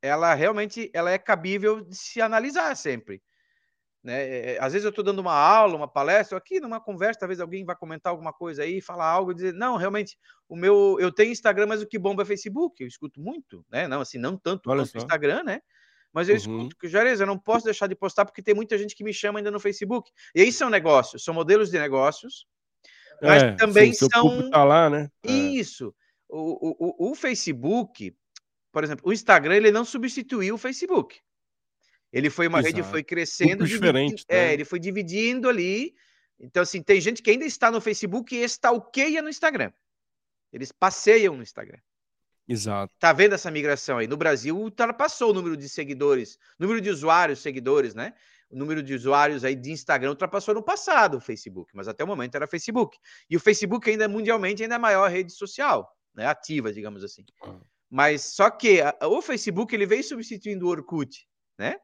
[0.00, 3.20] ela realmente ela é cabível de se analisar sempre.
[4.02, 4.20] Né?
[4.22, 7.38] É, é, às vezes eu estou dando uma aula, uma palestra, aqui numa conversa, talvez
[7.38, 11.30] alguém vá comentar alguma coisa aí, falar algo, dizer, não, realmente, o meu, eu tenho
[11.30, 13.86] Instagram, mas o que bomba é Facebook, eu escuto muito, né?
[13.86, 15.60] Não, assim, não tanto Olha quanto o Instagram, né?
[16.12, 16.38] Mas eu uhum.
[16.38, 19.14] escuto que, Jarez, eu não posso deixar de postar porque tem muita gente que me
[19.14, 20.10] chama ainda no Facebook.
[20.34, 22.46] E isso é um negócio, são modelos de negócios,
[23.22, 24.50] mas é, também sim, são.
[24.50, 25.08] Tá lá, né?
[25.24, 25.30] É.
[25.30, 25.94] Isso.
[26.28, 28.14] O, o, o, o Facebook,
[28.72, 31.20] por exemplo, o Instagram, ele não substituiu o Facebook.
[32.12, 32.76] Ele foi uma Exato.
[32.76, 33.66] rede, foi crescendo.
[33.66, 34.24] diferente.
[34.28, 34.52] É, né?
[34.52, 35.94] ele foi dividindo ali.
[36.38, 39.72] Então, assim, tem gente que ainda está no Facebook e stalkeia no Instagram.
[40.52, 41.78] Eles passeiam no Instagram.
[42.46, 42.92] Exato.
[42.98, 44.06] Tá vendo essa migração aí?
[44.06, 48.12] No Brasil, ultrapassou o número de seguidores, número de usuários, seguidores, né?
[48.50, 52.06] O número de usuários aí de Instagram ultrapassou no passado o Facebook, mas até o
[52.06, 52.98] momento era Facebook.
[53.30, 56.26] E o Facebook ainda mundialmente ainda é a maior rede social, né?
[56.26, 57.24] Ativa, digamos assim.
[57.42, 57.58] Ah.
[57.88, 61.26] Mas só que a, o Facebook ele veio substituindo o Orkut,
[61.58, 61.76] né?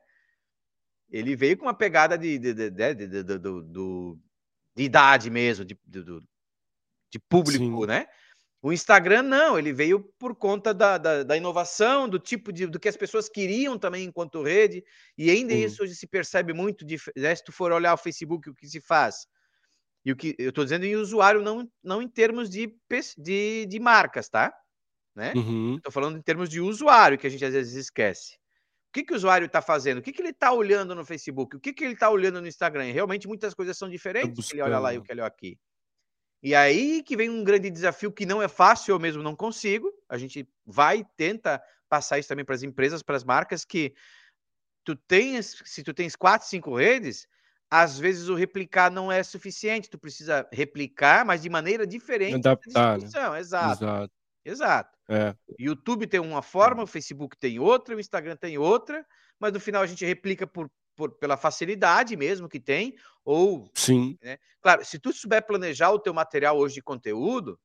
[1.10, 4.16] Ele veio com uma pegada de, de, de, de, de, de, de,
[4.76, 5.78] de idade mesmo, de,
[7.18, 7.86] público, Sim.
[7.86, 8.06] né?
[8.60, 12.80] O Instagram não, ele veio por conta da, da, da, inovação, do tipo de do
[12.80, 14.84] que as pessoas queriam também enquanto rede,
[15.16, 15.60] e ainda uhum.
[15.60, 18.66] isso hoje se percebe muito, de, né, se tu for olhar o Facebook, o que
[18.66, 19.28] se faz.
[20.04, 22.74] E o que eu estou dizendo em usuário, não, não em termos de,
[23.16, 24.52] de, de marcas, tá?
[25.14, 25.32] Né?
[25.36, 25.76] Uhum.
[25.76, 28.38] Estou falando em termos de usuário, que a gente às vezes esquece.
[28.88, 29.98] O que, que o usuário está fazendo?
[29.98, 31.56] O que, que ele está olhando no Facebook?
[31.56, 32.84] O que, que ele está olhando no Instagram?
[32.84, 35.58] Realmente muitas coisas são diferentes que ele olha lá e o que ele olha aqui.
[36.42, 39.92] E aí que vem um grande desafio que não é fácil, eu mesmo não consigo.
[40.08, 43.94] A gente vai tenta passar isso também para as empresas, para as marcas, que
[44.84, 47.26] tu tens, se tu tens quatro, cinco redes,
[47.70, 49.90] às vezes o replicar não é suficiente.
[49.90, 52.36] Tu precisa replicar, mas de maneira diferente.
[52.36, 53.04] Adaptar, né?
[53.40, 53.84] Exato.
[53.84, 54.12] Exato.
[54.48, 54.96] Exato.
[55.08, 55.34] É.
[55.58, 59.04] YouTube tem uma forma, o Facebook tem outra, o Instagram tem outra,
[59.38, 63.70] mas no final a gente replica por, por pela facilidade mesmo que tem, ou...
[63.74, 64.18] Sim.
[64.22, 64.38] Né?
[64.60, 67.58] Claro, se tu souber planejar o teu material hoje de conteúdo,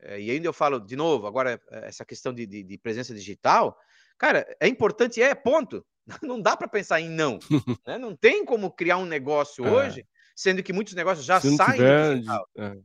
[0.00, 3.14] é, e ainda eu falo de novo, agora é, essa questão de, de, de presença
[3.14, 3.76] digital,
[4.16, 5.84] cara, é importante, é, ponto.
[6.22, 7.38] Não dá para pensar em não.
[7.86, 7.98] né?
[7.98, 9.70] Não tem como criar um negócio é.
[9.70, 12.48] hoje, sendo que muitos negócios já saem tiver, digital.
[12.56, 12.76] É.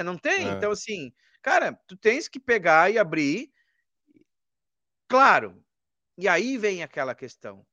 [0.00, 0.02] é.
[0.02, 0.48] não tem.
[0.48, 0.52] É.
[0.52, 3.50] Então, assim, Cara, tu tens que pegar e abrir.
[5.08, 5.62] Claro.
[6.16, 7.64] E aí vem aquela questão,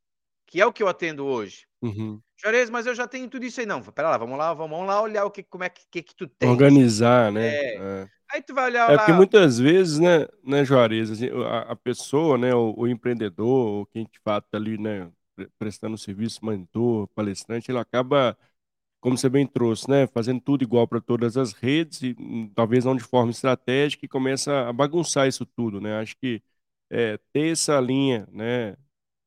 [0.47, 1.65] que é o que eu atendo hoje.
[1.81, 2.21] Uhum.
[2.41, 3.65] Juarez, mas eu já tenho tudo isso aí.
[3.65, 6.15] Não, pera lá, vamos lá, vamos lá olhar o que, como é que, que, que
[6.15, 6.47] tu tem.
[6.47, 7.47] Organizar, né?
[7.47, 7.75] É.
[7.75, 8.07] É.
[8.31, 8.97] Aí tu vai olhar é lá.
[8.97, 14.03] porque muitas vezes, né, né Juarez, assim, a, a, pessoa, né, o, o empreendedor, quem
[14.05, 15.11] de fato tá ali, né,
[15.59, 18.37] prestando serviço, mentor, palestrante, ele acaba
[19.05, 22.85] como você bem trouxe, né, fazendo tudo igual para todas as redes e hum, talvez
[22.85, 25.99] não de forma estratégica e começa a bagunçar isso tudo, né?
[25.99, 26.41] Acho que
[26.89, 28.75] é, ter essa linha, né,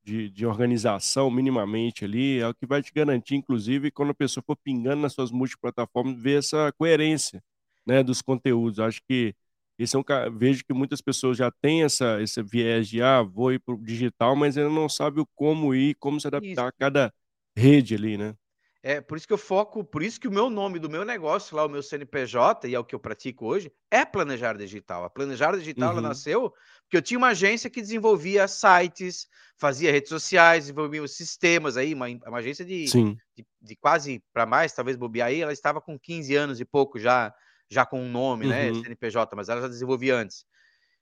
[0.05, 4.43] de, de organização minimamente ali é o que vai te garantir, inclusive, quando a pessoa
[4.47, 7.43] for pingando nas suas multiplataformas, ver essa coerência,
[7.87, 8.81] né, dos conteúdos.
[8.81, 9.35] Acho que
[9.79, 10.05] esse é um
[10.38, 13.85] vejo que muitas pessoas já têm essa esse viés de ah, vou ir para o
[13.85, 16.69] digital, mas ainda não sabe o como ir, como se adaptar isso.
[16.69, 17.14] a cada
[17.57, 18.35] rede ali, né?
[18.81, 21.57] É por isso que eu foco, por isso que o meu nome do meu negócio
[21.57, 25.05] lá, o meu CNPJ, e é o que eu pratico hoje, é Planejar Digital.
[25.05, 25.99] A Planejar Digital uhum.
[25.99, 31.17] ela nasceu porque eu tinha uma agência que desenvolvia sites, fazia redes sociais, desenvolvia os
[31.17, 35.53] sistemas aí, uma, uma agência de, de, de, quase para mais, talvez bobear aí, ela
[35.53, 37.35] estava com 15 anos e pouco já,
[37.69, 38.77] já com um nome, né, uhum.
[38.77, 40.47] né, CNPJ, mas ela já desenvolvia antes.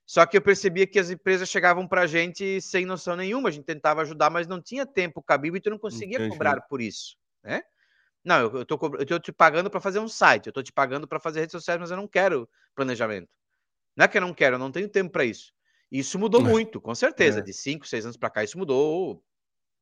[0.07, 3.53] Só que eu percebia que as empresas chegavam para a gente sem noção nenhuma, a
[3.53, 6.31] gente tentava ajudar, mas não tinha tempo cabível e tu não conseguia Entendi.
[6.31, 7.63] cobrar por isso né?
[8.25, 10.73] Não, eu, eu, tô, eu tô te pagando para fazer um site, eu tô te
[10.73, 13.29] pagando para fazer redes sociais, mas eu não quero planejamento.
[13.97, 15.53] Não é que eu não quero, eu não tenho tempo para isso.
[15.91, 16.45] Isso mudou é.
[16.45, 17.39] muito, com certeza.
[17.39, 17.43] É.
[17.43, 19.23] De 5, 6 anos para cá, isso mudou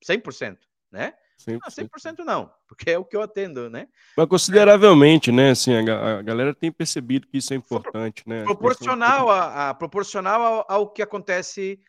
[0.07, 0.59] 100%,
[0.93, 1.15] né?
[1.41, 1.61] 100%.
[1.61, 3.89] Não, 100% não, porque é o que eu atendo, né?
[4.17, 5.51] Mas consideravelmente, né?
[5.51, 8.45] Assim, a, a galera tem percebido que isso é importante, né?
[8.45, 11.81] Proporcional, a, a proporcional ao, ao, que acontece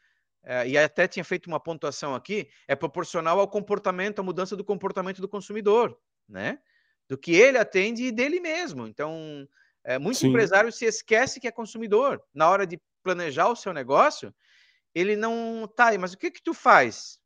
[0.45, 4.63] é, e até tinha feito uma pontuação aqui, é proporcional ao comportamento, à mudança do
[4.63, 5.97] comportamento do consumidor,
[6.29, 6.59] né?
[7.09, 8.87] Do que ele atende e dele mesmo.
[8.87, 9.47] Então,
[9.83, 10.27] é, muito Sim.
[10.27, 12.23] empresário se esquece que é consumidor.
[12.31, 14.33] Na hora de planejar o seu negócio,
[14.93, 17.19] ele não tá, mas o que que tu faz?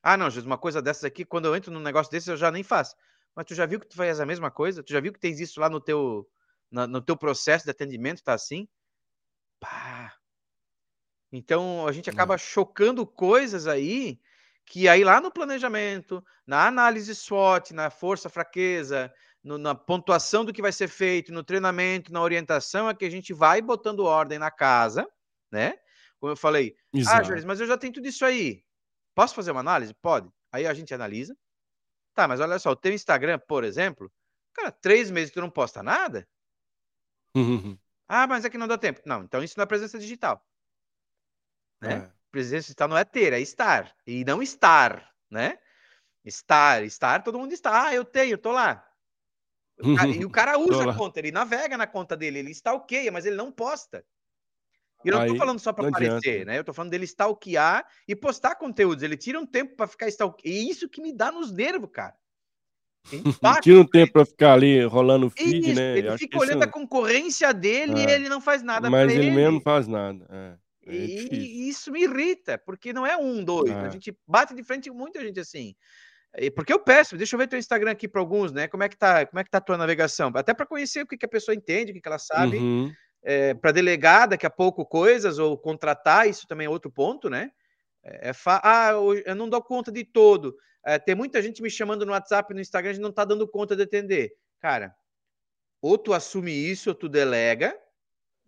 [0.00, 2.50] Ah, não, Jesus, uma coisa dessas aqui, quando eu entro num negócio desses, eu já
[2.50, 2.94] nem faço.
[3.34, 4.82] Mas tu já viu que tu faz a mesma coisa?
[4.82, 6.28] Tu já viu que tens isso lá no teu,
[6.70, 8.68] na, no teu processo de atendimento, tá assim?
[9.60, 10.12] Pá,
[11.32, 14.20] então a gente acaba chocando coisas aí
[14.66, 20.52] que aí lá no planejamento, na análise SWOT, na força, fraqueza, no, na pontuação do
[20.52, 24.38] que vai ser feito, no treinamento, na orientação, é que a gente vai botando ordem
[24.38, 25.08] na casa,
[25.50, 25.74] né?
[26.20, 27.16] Como eu falei, ah, Exato.
[27.16, 28.64] ah, Jorge, mas eu já tenho tudo isso aí.
[29.14, 29.92] Posso fazer uma análise?
[29.94, 30.30] Pode.
[30.52, 31.36] Aí a gente analisa.
[32.14, 34.12] Tá, mas olha só, o teu Instagram, por exemplo,
[34.52, 36.28] cara, três meses que tu não posta nada.
[38.06, 39.00] ah, mas é que não dá tempo.
[39.04, 40.42] Não, então isso é presença digital
[41.82, 42.10] né?
[42.34, 42.42] É.
[42.42, 43.92] Digital não é ter, é estar.
[44.06, 45.58] E não estar, né?
[46.24, 47.88] Estar, estar, todo mundo está.
[47.88, 48.86] Ah, eu tenho, tô lá.
[50.16, 53.36] e o cara usa a conta, ele navega na conta dele, ele stalkeia, mas ele
[53.36, 54.04] não posta.
[55.04, 56.58] E eu não tô falando só para aparecer, né?
[56.58, 59.02] Eu tô falando dele stalkear e postar conteúdos.
[59.02, 60.56] Ele tira um tempo para ficar stalkeando.
[60.56, 62.14] E isso que me dá nos nervos, cara.
[63.64, 65.98] Tira um tempo para ficar ali rolando o feed, isso, né?
[65.98, 66.68] Ele fica olhando isso...
[66.68, 68.04] a concorrência dele é.
[68.04, 70.24] e ele não faz nada Mas ele, ele mesmo não faz nada.
[70.30, 70.61] É.
[70.86, 73.70] É e isso me irrita, porque não é um, dois.
[73.70, 75.74] A gente bate de frente com muita gente assim.
[76.56, 78.66] Porque eu peço, deixa eu ver teu Instagram aqui para alguns, né?
[78.66, 80.32] Como é que tá, como é que tá a tua navegação?
[80.34, 82.56] Até para conhecer o que, que a pessoa entende, o que, que ela sabe.
[82.56, 82.92] Uhum.
[83.22, 87.52] É, para delegar daqui a pouco coisas ou contratar, isso também é outro ponto, né?
[88.02, 88.60] É, é fa...
[88.64, 88.90] Ah,
[89.24, 90.56] eu não dou conta de todo.
[90.84, 93.46] É, tem muita gente me chamando no WhatsApp, no Instagram, a gente não tá dando
[93.46, 94.32] conta de atender.
[94.58, 94.92] Cara,
[95.80, 97.78] ou tu assume isso, ou tu delega,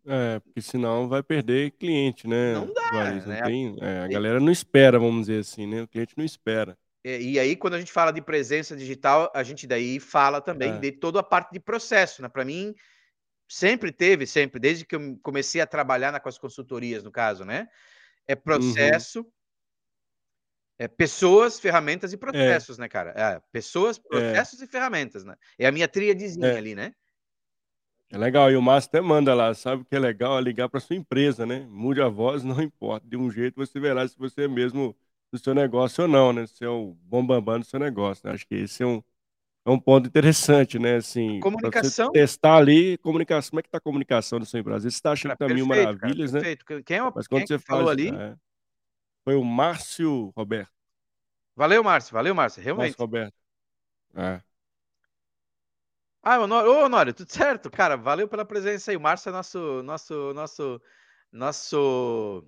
[0.07, 2.55] é, porque senão vai perder cliente, né?
[2.55, 3.43] Não dá, Não né?
[3.43, 5.83] tem, é, a galera não espera, vamos dizer assim, né?
[5.83, 6.77] O cliente não espera.
[7.03, 10.73] É, e aí, quando a gente fala de presença digital, a gente daí fala também
[10.75, 10.79] é.
[10.79, 12.29] de toda a parte de processo, né?
[12.29, 12.75] Para mim,
[13.49, 17.45] sempre teve, sempre, desde que eu comecei a trabalhar na, com as consultorias, no caso,
[17.45, 17.69] né?
[18.27, 19.31] É processo, uhum.
[20.79, 22.19] é pessoas, ferramentas e é.
[22.19, 22.83] processos, é.
[22.83, 23.11] né, cara?
[23.17, 25.37] É, pessoas, processos e ferramentas, né?
[25.59, 26.95] É a minha tríadezinha ali, né?
[28.11, 30.39] É legal, e o Márcio até manda lá, sabe o que é legal?
[30.39, 31.67] É ligar para sua empresa, né?
[31.69, 33.07] Mude a voz, não importa.
[33.07, 34.97] De um jeito você verá se você é mesmo
[35.33, 36.47] do seu negócio ou não, né?
[36.47, 38.35] Se é o bom bambam do seu negócio, né?
[38.35, 39.03] Acho que esse é um,
[39.67, 40.97] é um ponto interessante, né?
[40.97, 42.13] Assim, comunicação.
[42.13, 43.51] testar ali, comunicação.
[43.51, 44.83] Como é que tá a comunicação do seu empresa?
[44.83, 46.75] Você está achando cara, que tá mil maravilhas, cara, perfeito.
[46.75, 46.83] né?
[46.85, 48.15] Quem é o, Mas quando quem você falou faz, ali?
[48.15, 48.37] É,
[49.25, 50.71] foi o Márcio Roberto.
[51.57, 52.13] Valeu, Márcio.
[52.13, 52.63] Valeu, Márcio.
[52.63, 52.91] Realmente.
[52.91, 53.35] Márcio Roberto.
[54.15, 54.41] É.
[56.27, 57.71] Ah, Honório, ô Honório, tudo certo?
[57.71, 58.97] Cara, valeu pela presença aí.
[58.97, 60.83] O Márcio é nosso, nosso, nosso,
[61.31, 62.45] nosso.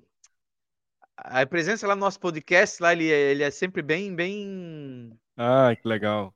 [1.15, 5.13] A presença lá no nosso podcast, lá, ele, ele é sempre bem, bem.
[5.37, 6.35] Ah, que legal.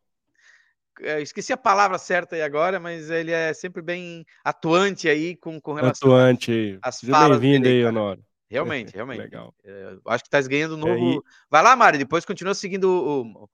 [1.00, 5.34] Eu é, esqueci a palavra certa aí agora, mas ele é sempre bem atuante aí
[5.34, 6.78] com, com relação atuante.
[6.82, 8.22] às falas Bem-vindo aí, Honório.
[8.50, 9.20] Realmente, realmente.
[9.20, 9.54] Legal.
[9.64, 11.20] É, acho que tá ganhando novo.
[11.20, 13.48] É, Vai lá, Mário, depois continua seguindo o,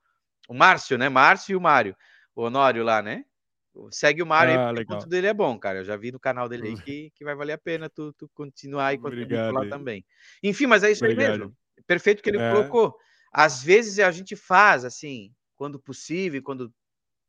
[0.49, 1.09] o Márcio, né?
[1.09, 1.97] Márcio e o Mário.
[2.35, 3.25] O Honório lá, né?
[3.91, 5.79] Segue o Mário ah, aí, o ponto dele é bom, cara.
[5.79, 6.79] Eu já vi no canal dele aí hum.
[6.79, 10.05] que, que vai valer a pena tu, tu continuar aí contribuindo lá também.
[10.43, 11.33] Enfim, mas é isso Obrigado.
[11.33, 11.57] aí mesmo.
[11.87, 12.53] Perfeito que ele é.
[12.53, 12.97] colocou.
[13.33, 16.73] Às vezes a gente faz assim, quando possível, quando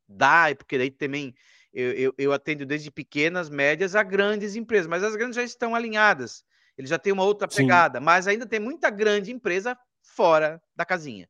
[0.08, 1.34] dá, porque daí também
[1.72, 5.74] eu, eu, eu, atendo desde pequenas, médias a grandes empresas, mas as grandes já estão
[5.74, 6.44] alinhadas.
[6.76, 8.04] Ele já tem uma outra pegada, Sim.
[8.04, 11.28] mas ainda tem muita grande empresa fora da casinha.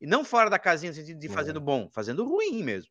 [0.00, 1.62] E não fora da casinha no sentido de fazendo é.
[1.62, 2.90] bom, fazendo ruim mesmo.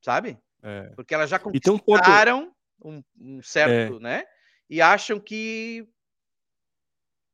[0.00, 0.38] Sabe?
[0.64, 0.90] É.
[0.96, 3.04] Porque elas já conquistaram um, ponto...
[3.20, 4.00] um, um, certo, é.
[4.00, 4.24] né?
[4.68, 5.86] e acham que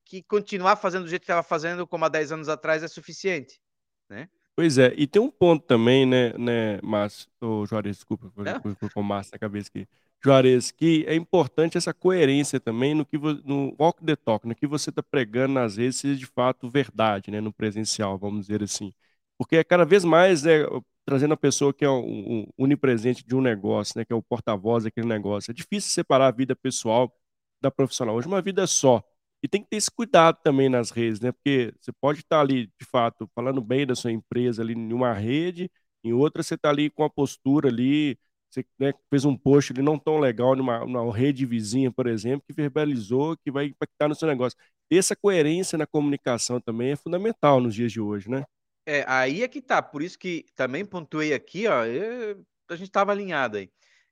[0.05, 3.61] que continuar fazendo do jeito que estava fazendo como há 10 anos atrás é suficiente,
[4.09, 4.29] né?
[4.57, 8.31] Pois é, e tem um ponto também, né, né Márcio, ô Juarez, desculpa,
[8.77, 9.89] fui com Márcio na cabeça aqui.
[10.23, 14.67] Juarez, que é importante essa coerência também no que no walk the talk, no que
[14.67, 18.93] você está pregando nas redes, seja de fato verdade, né, no presencial, vamos dizer assim.
[19.39, 20.65] Porque é cada vez mais né,
[21.05, 24.23] trazendo a pessoa que é um, um unipresente de um negócio, né, que é o
[24.23, 25.51] porta-voz daquele negócio.
[25.51, 27.13] É difícil separar a vida pessoal
[27.61, 28.17] da profissional.
[28.17, 29.03] Hoje uma vida só.
[29.43, 31.33] E tem que ter esse cuidado também nas redes, né?
[31.33, 35.15] Porque você pode estar ali, de fato, falando bem da sua empresa ali em uma
[35.15, 35.71] rede,
[36.05, 38.19] em outra você está ali com a postura ali,
[38.51, 42.45] você né, fez um post ali não tão legal numa, numa rede vizinha, por exemplo,
[42.47, 44.59] que verbalizou, que vai impactar no seu negócio.
[44.91, 48.45] Essa coerência na comunicação também é fundamental nos dias de hoje, né?
[48.93, 49.81] É, aí é que tá.
[49.81, 53.71] Por isso que também pontuei aqui, ó, eu, a gente estava alinhado aí.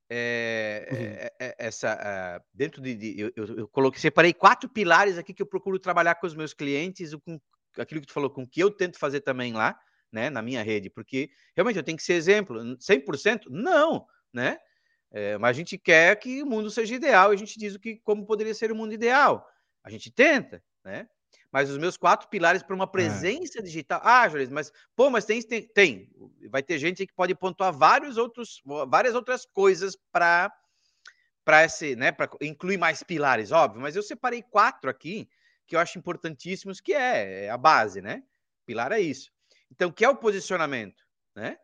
[0.09, 0.99] É, uhum.
[0.99, 5.35] é, é, essa, uh, dentro de, de eu, eu, eu, coloquei, separei quatro pilares aqui
[5.35, 7.41] que eu procuro trabalhar com os meus clientes, com
[7.77, 9.77] aquilo que tu falou, com o que eu tento fazer também lá,
[10.12, 13.47] né, na minha rede, porque realmente eu tenho que ser exemplo, 100%?
[13.51, 14.59] Não, né?
[15.11, 17.81] É, mas a gente quer que o mundo seja ideal, e a gente diz o
[17.81, 19.45] que como poderia ser o mundo ideal.
[19.83, 21.09] A gente tenta, né?
[21.51, 22.89] Mas os meus quatro pilares para uma é.
[22.89, 23.63] presença é.
[23.63, 24.01] digital.
[24.05, 26.11] Ah, Juarez, mas pô, mas tem, tem, tem.
[26.51, 30.53] Vai ter gente que pode pontuar vários outros, várias outras coisas para
[31.45, 35.27] para esse, né, para incluir mais pilares, óbvio, mas eu separei quatro aqui
[35.67, 38.23] que eu acho importantíssimos, que é, é a base, né?
[38.67, 39.31] Pilar é isso.
[39.71, 41.03] Então, que é o posicionamento,
[41.35, 41.59] né?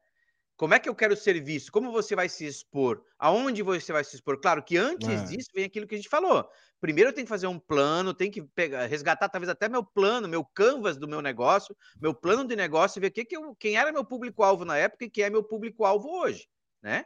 [0.56, 1.72] Como é que eu quero ser visto?
[1.72, 3.04] Como você vai se expor?
[3.18, 4.40] Aonde você vai se expor?
[4.40, 5.24] Claro que antes é.
[5.24, 6.48] disso vem aquilo que a gente falou.
[6.80, 10.28] Primeiro eu tenho que fazer um plano, tenho que pegar, resgatar talvez até meu plano,
[10.28, 13.76] meu canvas do meu negócio, meu plano de negócio e ver que que eu, quem
[13.76, 16.46] era meu público-alvo na época e quem é meu público-alvo hoje,
[16.80, 17.04] né?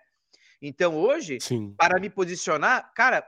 [0.61, 1.75] Então hoje, Sim.
[1.79, 3.27] para me posicionar, cara,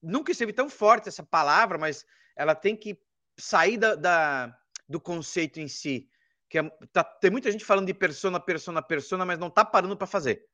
[0.00, 2.98] nunca esteve tão forte essa palavra, mas ela tem que
[3.36, 6.08] sair da, da do conceito em si
[6.54, 9.96] que é, tá, tem muita gente falando de persona, persona, persona, mas não tá parando
[9.96, 10.46] para fazer.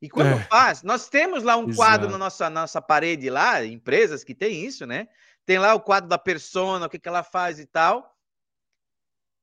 [0.00, 0.38] E quando é.
[0.44, 1.76] faz, nós temos lá um Exato.
[1.76, 5.08] quadro na nossa, nossa parede lá, empresas que tem isso, né?
[5.44, 8.16] Tem lá o quadro da persona, o que, que ela faz e tal.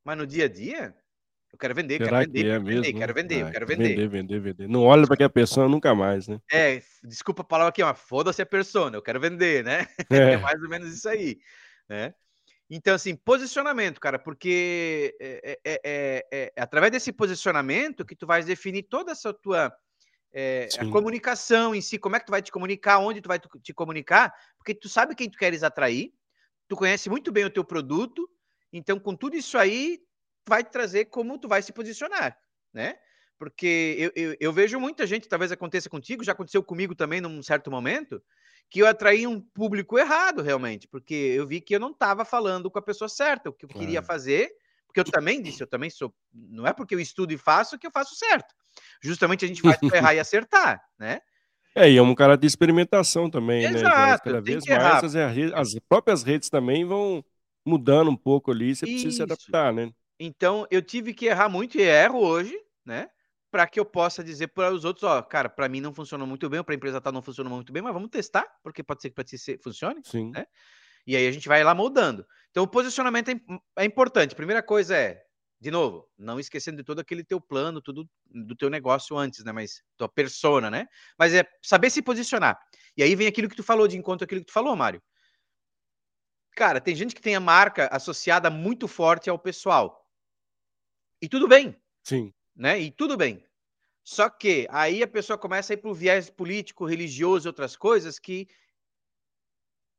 [0.06, 0.96] Mas no dia a dia,
[1.52, 2.82] eu quero vender, Será quero vender, que é quero, mesmo?
[2.84, 3.90] vender quero vender, ah, quero vender.
[3.90, 4.68] Vender, vender, vender.
[4.70, 6.40] Não olha para que a persona nunca mais, né?
[6.50, 9.88] É, desculpa a palavra aqui, mas foda-se a persona, eu quero vender, né?
[10.10, 10.16] É.
[10.36, 11.38] é mais ou menos isso aí,
[11.90, 12.14] né?
[12.76, 18.48] Então, assim, posicionamento, cara, porque é, é, é, é, através desse posicionamento que tu vais
[18.48, 19.72] definir toda essa tua
[20.80, 23.72] a comunicação em si, como é que tu vai te comunicar, onde tu vai te
[23.76, 26.12] comunicar, porque tu sabe quem tu queres atrair,
[26.68, 28.28] tu conhece muito bem o teu produto,
[28.72, 30.00] então com tudo isso aí,
[30.48, 32.36] vai te trazer como tu vai se posicionar,
[32.74, 32.98] né?
[33.44, 37.44] Porque eu, eu, eu vejo muita gente, talvez aconteça contigo, já aconteceu comigo também num
[37.44, 38.24] certo momento,
[38.70, 42.72] que eu atraí um público errado, realmente, porque eu vi que eu não estava falando
[42.72, 43.86] com a pessoa certa, o que eu claro.
[43.86, 44.50] queria fazer,
[44.88, 47.86] porque eu também disse, eu também sou, não é porque eu estudo e faço que
[47.86, 48.56] eu faço certo.
[49.02, 51.20] Justamente a gente faz para errar e acertar, né?
[51.76, 54.18] É, e é um cara de experimentação também, Exato, né?
[54.24, 57.22] Cada vez mais as, as, próprias redes também vão
[57.66, 58.94] mudando um pouco ali, você Isso.
[58.94, 59.92] precisa se adaptar, né?
[60.18, 63.10] Então, eu tive que errar muito e erro hoje, né?
[63.54, 66.50] Para que eu possa dizer para os outros, ó, cara, para mim não funcionou muito
[66.50, 69.10] bem, para a empresa tal não funcionou muito bem, mas vamos testar, porque pode ser
[69.10, 70.32] que para ti funcione, Sim.
[70.32, 70.48] né?
[71.06, 72.26] E aí a gente vai lá moldando.
[72.50, 73.36] Então o posicionamento é,
[73.78, 74.34] é importante.
[74.34, 75.24] Primeira coisa é,
[75.62, 79.52] de novo, não esquecendo de todo aquele teu plano, tudo do teu negócio antes, né?
[79.52, 80.88] Mas tua persona, né?
[81.16, 82.58] Mas é saber se posicionar.
[82.98, 85.00] E aí vem aquilo que tu falou de encontro aquilo que tu falou, Mário.
[86.56, 90.04] Cara, tem gente que tem a marca associada muito forte ao pessoal.
[91.22, 91.80] E tudo bem.
[92.04, 92.80] Sim né?
[92.80, 93.44] E tudo bem.
[94.04, 97.76] Só que aí a pessoa começa a ir para o viés político, religioso e outras
[97.76, 98.48] coisas que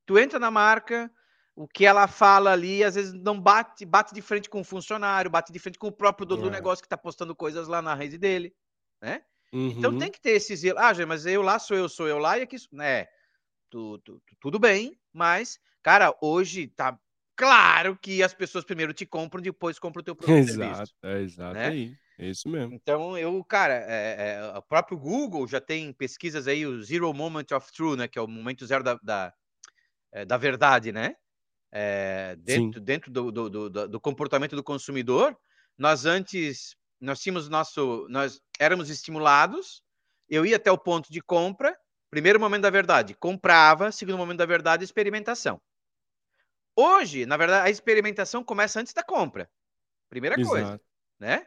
[0.04, 1.10] tu entra na marca,
[1.56, 5.30] o que ela fala ali, às vezes não bate, bate de frente com o funcionário,
[5.30, 6.44] bate de frente com o próprio dono é.
[6.44, 8.54] do negócio que está postando coisas lá na rede dele,
[9.00, 9.22] né?
[9.52, 9.70] Então uhum.
[9.78, 10.78] Então tem que ter esse zelo.
[10.78, 13.06] Ah, mas eu lá sou eu, sou eu lá e aqui, né?
[13.70, 16.98] Tu, tu, tu, tudo bem, mas, cara, hoje tá
[17.36, 20.50] claro que as pessoas primeiro te compram, depois compram o teu produto.
[20.50, 21.66] Exato, é exato né?
[21.68, 21.96] aí.
[22.18, 22.72] É isso mesmo.
[22.74, 27.46] Então, eu, cara, é, é, o próprio Google já tem pesquisas aí, o Zero Moment
[27.52, 28.08] of Truth, né?
[28.08, 29.34] Que é o momento zero da, da,
[30.12, 31.16] é, da verdade, né?
[31.72, 35.36] É, dentro dentro do, do, do, do, comportamento do consumidor,
[35.76, 39.82] nós antes, nós tínhamos nosso, nós éramos estimulados,
[40.28, 41.76] eu ia até o ponto de compra,
[42.10, 45.60] primeiro momento da verdade, comprava, segundo momento da verdade, experimentação.
[46.76, 49.50] Hoje, na verdade, a experimentação começa antes da compra.
[50.08, 50.50] Primeira Exato.
[50.50, 50.80] coisa,
[51.18, 51.44] né?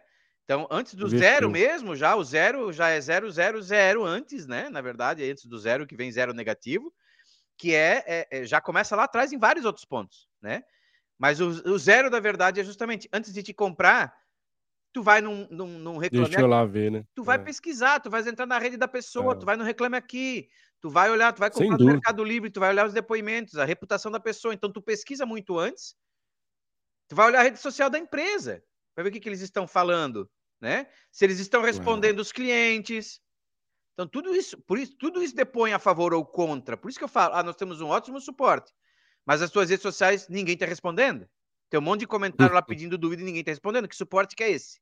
[0.47, 4.69] Então, antes do zero mesmo, já o zero já é zero, zero, zero antes, né?
[4.69, 6.93] Na verdade, é antes do zero que vem zero negativo.
[7.57, 10.63] que é, é, é, já começa lá atrás em vários outros pontos, né?
[11.19, 14.15] Mas o, o, zero da verdade é justamente antes de te comprar,
[14.93, 16.27] tu vai num, num, num reclame.
[16.27, 17.03] Deixa eu lá ver, né?
[17.13, 17.43] Tu vai é.
[17.43, 19.35] pesquisar, tu vai entrar na rede da pessoa, é.
[19.35, 20.47] tu vai no reclame aqui,
[20.79, 23.65] tu vai olhar, tu vai comprar no Mercado Livre, tu vai olhar os depoimentos, a
[23.65, 24.53] reputação da pessoa.
[24.53, 25.93] Então tu pesquisa muito antes,
[27.09, 28.63] tu vai olhar a rede social da empresa,
[28.95, 30.29] vai ver o que, que eles estão falando,
[30.59, 30.87] né?
[31.11, 33.21] Se eles estão respondendo os clientes.
[33.93, 36.77] Então tudo isso, por isso, tudo isso depõe a favor ou contra.
[36.77, 38.71] Por isso que eu falo, ah, nós temos um ótimo suporte,
[39.25, 41.27] mas as suas redes sociais ninguém está respondendo.
[41.69, 43.87] Tem um monte de comentário lá pedindo dúvida e ninguém está respondendo.
[43.87, 44.79] Que suporte que é esse?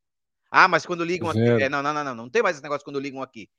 [0.51, 1.39] Ah, mas quando ligam aqui.
[1.39, 2.15] É, não, não, não, não.
[2.15, 3.49] Não tem mais esse negócio quando ligam aqui.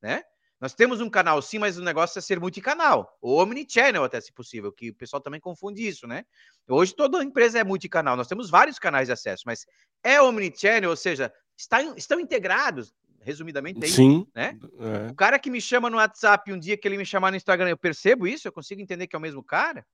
[0.00, 0.22] Né?
[0.60, 3.16] Nós temos um canal sim, mas o negócio é ser multicanal.
[3.20, 6.24] Ou omnichannel, até se possível, que o pessoal também confunde isso, né?
[6.68, 8.16] Hoje toda empresa é multicanal.
[8.16, 9.66] Nós temos vários canais de acesso, mas
[10.02, 12.94] é omnichannel, ou seja, está, estão integrados.
[13.22, 14.26] Resumidamente, é isso, Sim.
[14.34, 14.58] Né?
[14.78, 15.10] É.
[15.10, 17.68] O cara que me chama no WhatsApp um dia que ele me chamar no Instagram,
[17.68, 19.86] eu percebo isso, eu consigo entender que é o mesmo cara,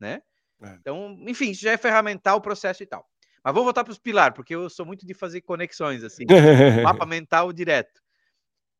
[0.00, 0.20] né?
[0.60, 0.70] É.
[0.80, 3.08] Então, enfim, isso já é ferramental o processo e tal.
[3.44, 6.24] Mas vamos voltar para os pilares, porque eu sou muito de fazer conexões, assim.
[6.82, 8.02] mapa mental direto.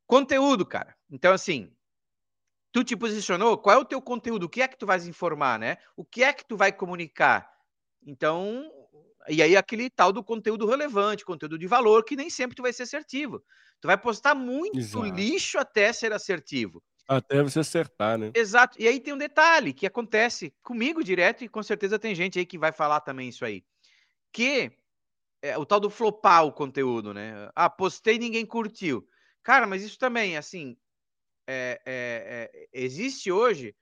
[0.04, 0.96] Conteúdo, cara.
[1.08, 1.72] Então, assim,
[2.72, 4.46] tu te posicionou, qual é o teu conteúdo?
[4.46, 5.76] O que é que tu vais informar, né?
[5.96, 7.48] O que é que tu vai comunicar?
[8.04, 8.68] Então,
[9.28, 12.72] e aí aquele tal do conteúdo relevante, conteúdo de valor, que nem sempre tu vai
[12.72, 13.42] ser assertivo.
[13.80, 15.04] Tu vai postar muito Exato.
[15.04, 16.82] lixo até ser assertivo.
[17.08, 18.32] Até você acertar, né?
[18.34, 18.80] Exato.
[18.80, 22.46] E aí tem um detalhe que acontece comigo direto e com certeza tem gente aí
[22.46, 23.64] que vai falar também isso aí.
[24.32, 24.72] Que
[25.40, 27.48] é o tal do flopar o conteúdo, né?
[27.54, 29.06] Ah, postei e ninguém curtiu.
[29.42, 30.76] Cara, mas isso também, assim,
[31.46, 33.74] é, é, é, existe hoje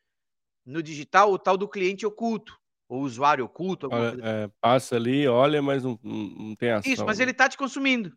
[0.65, 2.59] no digital o tal do cliente oculto,
[2.95, 3.89] ou usuário oculto.
[3.91, 4.21] Olha, assim.
[4.23, 6.93] é, passa ali, olha, mas não, não tem ação.
[6.93, 7.25] Isso, mas né?
[7.25, 8.17] ele está te consumindo.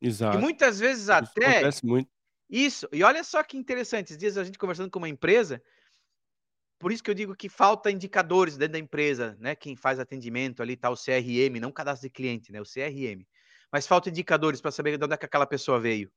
[0.00, 0.38] Exato.
[0.38, 1.58] E muitas vezes isso até.
[1.58, 2.08] Acontece muito.
[2.48, 5.62] Isso, e olha só que interessante, esses dias a gente conversando com uma empresa,
[6.78, 9.54] por isso que eu digo que falta indicadores dentro da empresa, né?
[9.54, 12.60] Quem faz atendimento ali, tá o CRM, não cadastro de cliente, né?
[12.60, 13.26] O CRM.
[13.72, 16.10] Mas falta indicadores para saber de onde é que aquela pessoa veio.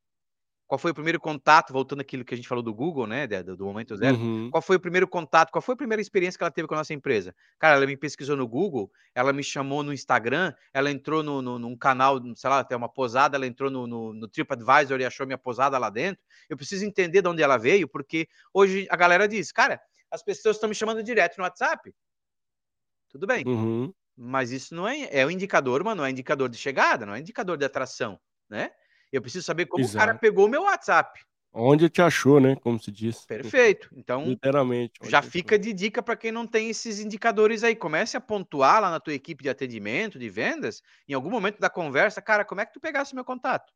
[0.67, 3.25] Qual foi o primeiro contato, voltando aquilo que a gente falou do Google, né?
[3.25, 4.17] Do, do momento zero.
[4.17, 4.49] Uhum.
[4.51, 5.49] Qual foi o primeiro contato?
[5.49, 7.33] Qual foi a primeira experiência que ela teve com a nossa empresa?
[7.57, 11.57] Cara, ela me pesquisou no Google, ela me chamou no Instagram, ela entrou no, no,
[11.57, 15.25] num canal, sei lá, até uma posada, ela entrou no, no, no TripAdvisor e achou
[15.25, 16.21] minha posada lá dentro.
[16.49, 19.79] Eu preciso entender de onde ela veio, porque hoje a galera diz, cara,
[20.11, 21.93] as pessoas estão me chamando direto no WhatsApp.
[23.09, 23.45] Tudo bem.
[23.47, 23.93] Uhum.
[24.17, 27.19] Mas isso não é, é um indicador, mas não é indicador de chegada, não é
[27.19, 28.71] indicador de atração, né?
[29.11, 29.97] Eu preciso saber como Exato.
[29.97, 31.19] o cara pegou o meu WhatsApp.
[31.53, 32.55] Onde te achou, né?
[32.55, 33.25] Como se diz.
[33.25, 33.89] Perfeito.
[33.95, 34.99] Então, literalmente.
[35.03, 35.63] Já fica achou.
[35.63, 37.75] de dica para quem não tem esses indicadores aí.
[37.75, 41.69] Comece a pontuar lá na tua equipe de atendimento, de vendas, em algum momento da
[41.69, 43.73] conversa, cara, como é que tu pegasse meu contato?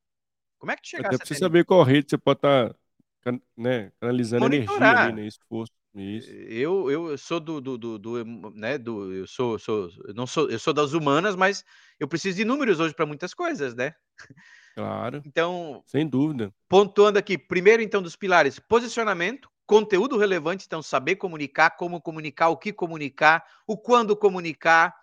[0.60, 1.15] Como é que tu chegasse?
[1.15, 2.76] Até precisa saber qual rede você pode estar
[3.24, 4.89] tá, né, canalizando Monitorar.
[4.89, 5.28] energia ali, né?
[5.28, 5.74] Esforço.
[5.96, 6.30] Isso.
[6.32, 10.58] Eu, eu sou do, do, do, do, né, do eu sou, sou, não sou, eu
[10.58, 11.65] sou das humanas, mas
[12.00, 13.94] eu preciso de números hoje para muitas coisas, né?
[14.76, 15.22] Claro.
[15.26, 16.54] Então, sem dúvida.
[16.68, 22.58] Pontuando aqui, primeiro então dos pilares, posicionamento, conteúdo relevante, então saber comunicar, como comunicar, o
[22.58, 24.96] que comunicar, o quando comunicar,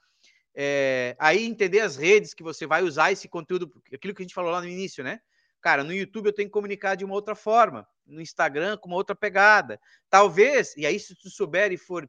[0.54, 4.34] é, aí entender as redes que você vai usar esse conteúdo, aquilo que a gente
[4.34, 5.20] falou lá no início, né?
[5.60, 8.96] Cara, no YouTube eu tenho que comunicar de uma outra forma, no Instagram com uma
[8.96, 9.80] outra pegada.
[10.08, 12.08] Talvez, e aí se tu souber e for,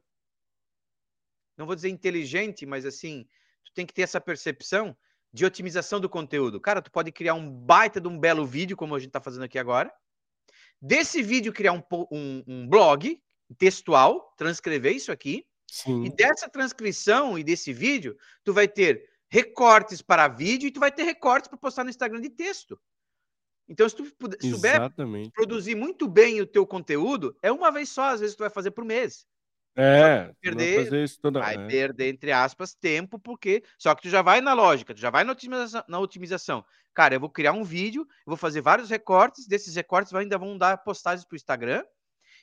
[1.56, 3.26] não vou dizer inteligente, mas assim,
[3.64, 4.96] tu tem que ter essa percepção
[5.32, 6.60] de otimização do conteúdo.
[6.60, 9.44] Cara, tu pode criar um baita de um belo vídeo, como a gente está fazendo
[9.44, 9.92] aqui agora.
[10.80, 13.20] Desse vídeo, criar um, um, um blog
[13.58, 15.46] textual, transcrever isso aqui.
[15.66, 16.04] Sim.
[16.04, 20.90] E dessa transcrição e desse vídeo, tu vai ter recortes para vídeo e tu vai
[20.90, 22.80] ter recortes para postar no Instagram de texto.
[23.68, 24.80] Então, se tu puder, souber
[25.32, 28.72] produzir muito bem o teu conteúdo, é uma vez só, às vezes tu vai fazer
[28.72, 29.24] por mês.
[29.80, 31.40] É, perder, toda...
[31.40, 31.66] vai é.
[31.66, 33.62] perder, entre aspas, tempo, porque.
[33.78, 36.64] Só que tu já vai na lógica, tu já vai na otimização, na otimização.
[36.92, 40.78] Cara, eu vou criar um vídeo, vou fazer vários recortes, desses recortes ainda vão dar
[40.78, 41.84] postagens para o Instagram,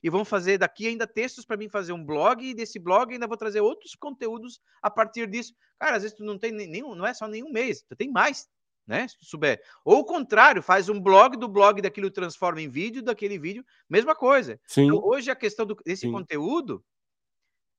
[0.02, 3.28] e vão fazer daqui ainda textos para mim fazer um blog, e desse blog ainda
[3.28, 5.54] vou trazer outros conteúdos a partir disso.
[5.78, 8.48] Cara, às vezes tu não tem nenhum, não é só nenhum mês, tu tem mais,
[8.88, 9.08] né?
[9.08, 9.62] Se tu souber.
[9.84, 14.16] Ou o contrário, faz um blog do blog daquilo transforma em vídeo, daquele vídeo, mesma
[14.16, 14.60] coisa.
[14.66, 14.86] Sim.
[14.86, 16.12] Então, hoje a questão do, desse Sim.
[16.12, 16.84] conteúdo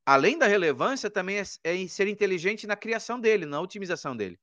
[0.09, 4.41] além da relevância, também é, é ser inteligente na criação dele, na otimização dele.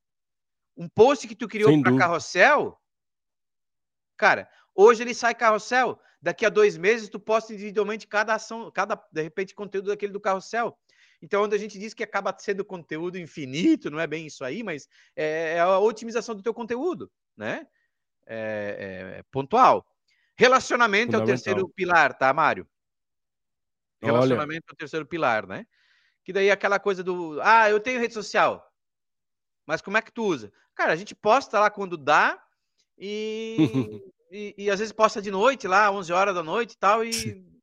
[0.78, 2.80] Um post que tu criou para carrossel,
[4.16, 8.96] cara, hoje ele sai carrossel, daqui a dois meses tu posta individualmente cada ação, cada,
[9.12, 10.78] de repente, conteúdo daquele do carrossel.
[11.20, 14.62] Então, onde a gente diz que acaba sendo conteúdo infinito, não é bem isso aí,
[14.62, 17.66] mas é, é a otimização do teu conteúdo, né?
[18.28, 19.84] É, é, é pontual.
[20.38, 22.68] Relacionamento é o terceiro pilar, tá, Mário?
[24.06, 24.72] Relacionamento Olha.
[24.72, 25.66] é o terceiro pilar, né?
[26.24, 28.66] Que daí é aquela coisa do, ah, eu tenho rede social,
[29.66, 30.52] mas como é que tu usa?
[30.74, 32.42] Cara, a gente posta lá quando dá
[32.98, 33.58] e,
[34.32, 37.12] e, e, às vezes posta de noite lá, 11 horas da noite e tal, e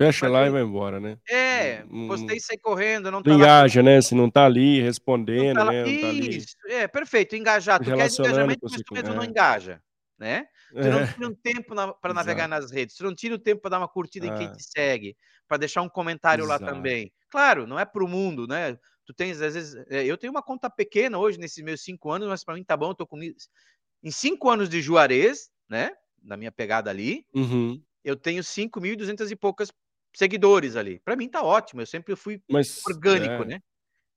[0.00, 1.18] Fecha lá e vai embora, né?
[1.28, 3.84] É, postei e sai correndo, não tá engaja, lá...
[3.84, 4.00] né?
[4.00, 5.72] Se não tá ali respondendo, tá lá...
[5.72, 5.84] né?
[5.84, 6.36] Não tá ali...
[6.38, 7.78] Isso, é, perfeito, engajar.
[7.78, 9.14] Tu quer engajamento, mas tu mesmo é.
[9.14, 9.82] não engaja,
[10.20, 10.46] né?
[10.70, 10.90] Tu é.
[10.90, 11.92] não tira um tempo na...
[11.94, 14.46] para navegar nas redes, tu não tira o tempo para dar uma curtida em quem
[14.46, 14.52] ah.
[14.52, 15.16] te segue,
[15.48, 16.62] para deixar um comentário Exato.
[16.62, 17.10] lá também.
[17.30, 18.78] Claro, não é pro mundo, né?
[19.06, 22.28] Tu tens, às vezes, é, eu tenho uma conta pequena hoje, nesses meus cinco anos,
[22.28, 23.18] mas para mim tá bom, eu tô com...
[23.22, 25.90] Em cinco anos de Juarez, né?
[26.22, 27.82] Na minha pegada ali, uhum.
[28.04, 29.72] eu tenho 5.200 e poucas
[30.14, 31.00] seguidores ali.
[31.00, 33.46] Para mim tá ótimo, eu sempre fui Mas, orgânico, é.
[33.46, 33.62] né?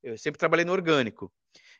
[0.02, 1.32] Eu sempre trabalhei no orgânico.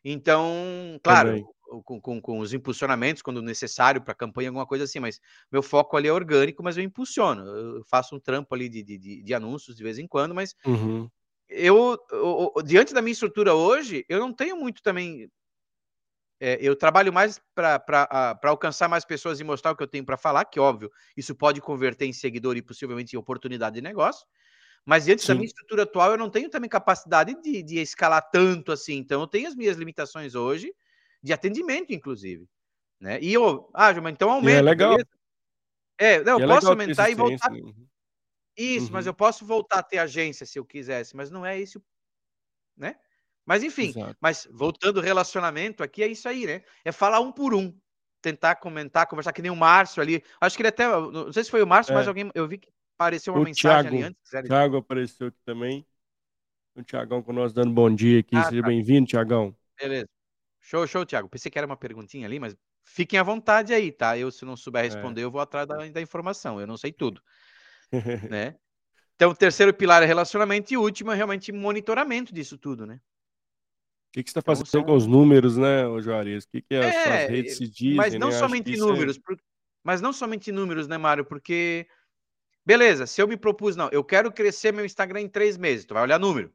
[0.03, 1.47] Então, claro,
[1.83, 5.21] com, com, com, os impulsionamentos quando necessário para campanha, alguma coisa assim, mas
[5.51, 7.43] meu foco ali é orgânico, mas eu impulsiono.
[7.45, 11.09] Eu faço um trampo ali de, de, de anúncios de vez em quando, mas uhum.
[11.49, 15.29] eu, eu, eu, diante da minha estrutura hoje, eu não tenho muito também
[16.41, 20.17] é, eu trabalho mais para alcançar mais pessoas e mostrar o que eu tenho para
[20.17, 24.27] falar, que óbvio, isso pode converter em seguidor e possivelmente em oportunidade de negócio.
[24.85, 25.29] Mas diante Sim.
[25.29, 28.97] da minha estrutura atual, eu não tenho também capacidade de, de escalar tanto assim.
[28.97, 30.75] Então, eu tenho as minhas limitações hoje,
[31.25, 32.47] de atendimento, inclusive.
[33.01, 33.19] Né?
[33.23, 34.57] E eu, ah, mas então aumenta.
[34.57, 34.91] E é legal.
[34.91, 35.09] Beleza?
[35.99, 37.51] É, não, eu é posso aumentar e voltar.
[37.51, 37.61] Né?
[38.57, 38.93] Isso, uhum.
[38.93, 41.83] mas eu posso voltar a ter agência se eu quisesse, mas não é isso,
[42.77, 42.97] né?
[43.47, 44.17] Mas enfim, Exato.
[44.21, 46.63] mas voltando ao relacionamento aqui, é isso aí, né?
[46.85, 47.75] É falar um por um.
[48.23, 50.23] Tentar comentar, conversar que nem o Márcio ali.
[50.41, 50.89] Acho que ele até.
[50.89, 51.95] Não sei se foi o Márcio, é.
[51.95, 52.31] mas alguém.
[52.35, 54.33] Eu vi que apareceu uma o mensagem Thiago, ali antes.
[54.33, 55.87] O Thiago apareceu aqui também.
[56.75, 58.35] O Tiagão com nós dando bom dia aqui.
[58.35, 58.69] Ah, Seja tá.
[58.69, 59.55] bem-vindo, Tiagão.
[59.79, 60.09] Beleza.
[60.67, 61.29] Show, show, Thiago.
[61.29, 64.17] Pensei que era uma perguntinha ali, mas fiquem à vontade aí, tá?
[64.19, 64.87] Eu, se não souber é.
[64.87, 65.25] responder, é.
[65.25, 66.61] eu vou atrás da, da, informação.
[66.61, 67.23] Eu não sei tudo.
[68.31, 68.57] né?
[69.15, 72.99] Então, o terceiro pilar é relacionamento e o último é realmente monitoramento disso tudo, né?
[74.15, 76.45] que, que você está então fazendo então, com os números, né, Juarez?
[76.45, 77.97] O que, que as é, redes se dizem?
[77.97, 78.39] Mas não né?
[78.39, 79.37] somente é números, é...
[79.83, 81.25] mas não somente números, né, Mário?
[81.25, 81.89] Porque,
[82.65, 85.95] beleza, se eu me propus, não, eu quero crescer meu Instagram em três meses, tu
[85.95, 86.53] vai olhar número.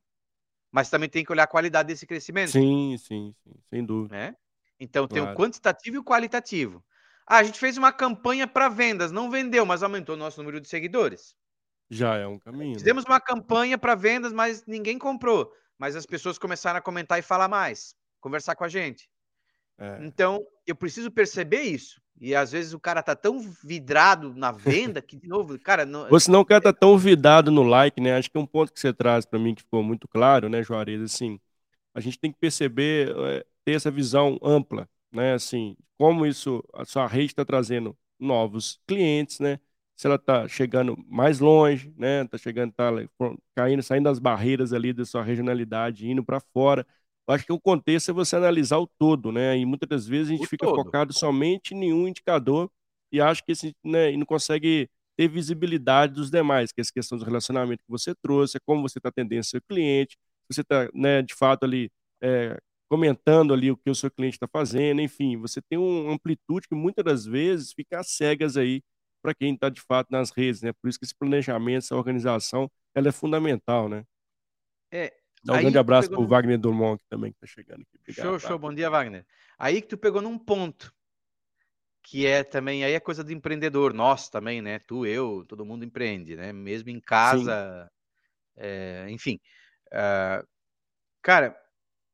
[0.72, 2.51] Mas também tem que olhar a qualidade desse crescimento.
[2.51, 4.15] Sim, sim, sim sem dúvida.
[4.15, 4.36] Né?
[4.80, 5.26] Então claro.
[5.26, 6.84] tem o quantitativo e o qualitativo.
[7.26, 10.59] Ah, a gente fez uma campanha para vendas, não vendeu, mas aumentou o nosso número
[10.59, 11.36] de seguidores.
[11.89, 12.74] Já é um caminho.
[12.74, 12.80] Né?
[12.80, 13.11] Fizemos né?
[13.11, 17.47] uma campanha para vendas, mas ninguém comprou mas as pessoas começaram a comentar e falar
[17.47, 19.09] mais, conversar com a gente.
[19.78, 20.05] É.
[20.05, 22.01] Então, eu preciso perceber isso.
[22.20, 25.86] E às vezes o cara tá tão vidrado na venda que, de novo, cara.
[25.86, 26.09] Não...
[26.09, 28.17] Você não quer tá tão vidrado no like, né?
[28.17, 30.61] Acho que é um ponto que você traz para mim que ficou muito claro, né,
[30.61, 31.01] Juarez?
[31.01, 31.39] Assim,
[31.93, 35.34] a gente tem que perceber, é, ter essa visão ampla, né?
[35.34, 39.59] Assim, como isso, a sua rede está trazendo novos clientes, né?
[39.99, 42.24] se ela está chegando mais longe, né?
[42.24, 42.89] Está chegando, tá
[43.53, 46.88] caindo, saindo das barreiras ali da sua regionalidade, indo para fora.
[47.30, 49.55] Eu acho que o contexto é você analisar o todo, né?
[49.55, 50.75] E muitas das vezes a gente o fica todo.
[50.75, 52.71] focado somente em um indicador
[53.11, 56.91] e acha que esse, né, e não consegue ter visibilidade dos demais, que é essa
[56.91, 60.17] questão do relacionamento que você trouxe, é como você está atendendo seu cliente,
[60.51, 61.91] você está, né, de fato ali
[62.23, 62.57] é,
[62.89, 66.73] comentando ali o que o seu cliente está fazendo, enfim, você tem uma amplitude que
[66.75, 68.82] muitas das vezes fica às cegas aí
[69.21, 70.73] para quem está de fato nas redes, né?
[70.73, 74.03] Por isso que esse planejamento, essa organização, ela é fundamental, né?
[74.91, 75.18] É.
[75.43, 77.97] Dá um grande abraço para o Wagner Dumont também, que está chegando aqui.
[78.01, 78.59] Obrigado, show, show.
[78.59, 79.25] Bom dia, Wagner.
[79.57, 80.93] Aí que tu pegou num ponto,
[82.03, 84.79] que é também, aí é coisa do empreendedor, nós também, né?
[84.79, 86.51] Tu, eu, todo mundo empreende, né?
[86.51, 87.89] Mesmo em casa,
[88.57, 89.39] é, enfim.
[89.87, 90.45] Uh,
[91.21, 91.55] cara,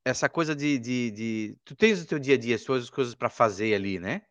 [0.04, 3.16] essa coisa de, de, de, Tu tens o teu dia a dia, as tuas coisas
[3.16, 4.22] para fazer ali, né?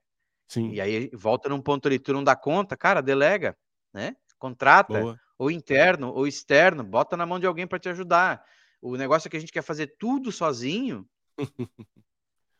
[0.47, 0.71] Sim.
[0.71, 3.57] E aí volta num ponto ali, tu não dá conta, cara, delega,
[3.93, 4.15] né?
[4.39, 5.21] Contrata, Boa.
[5.37, 8.45] ou interno, ou externo, bota na mão de alguém para te ajudar.
[8.85, 11.09] O negócio é que a gente quer fazer tudo sozinho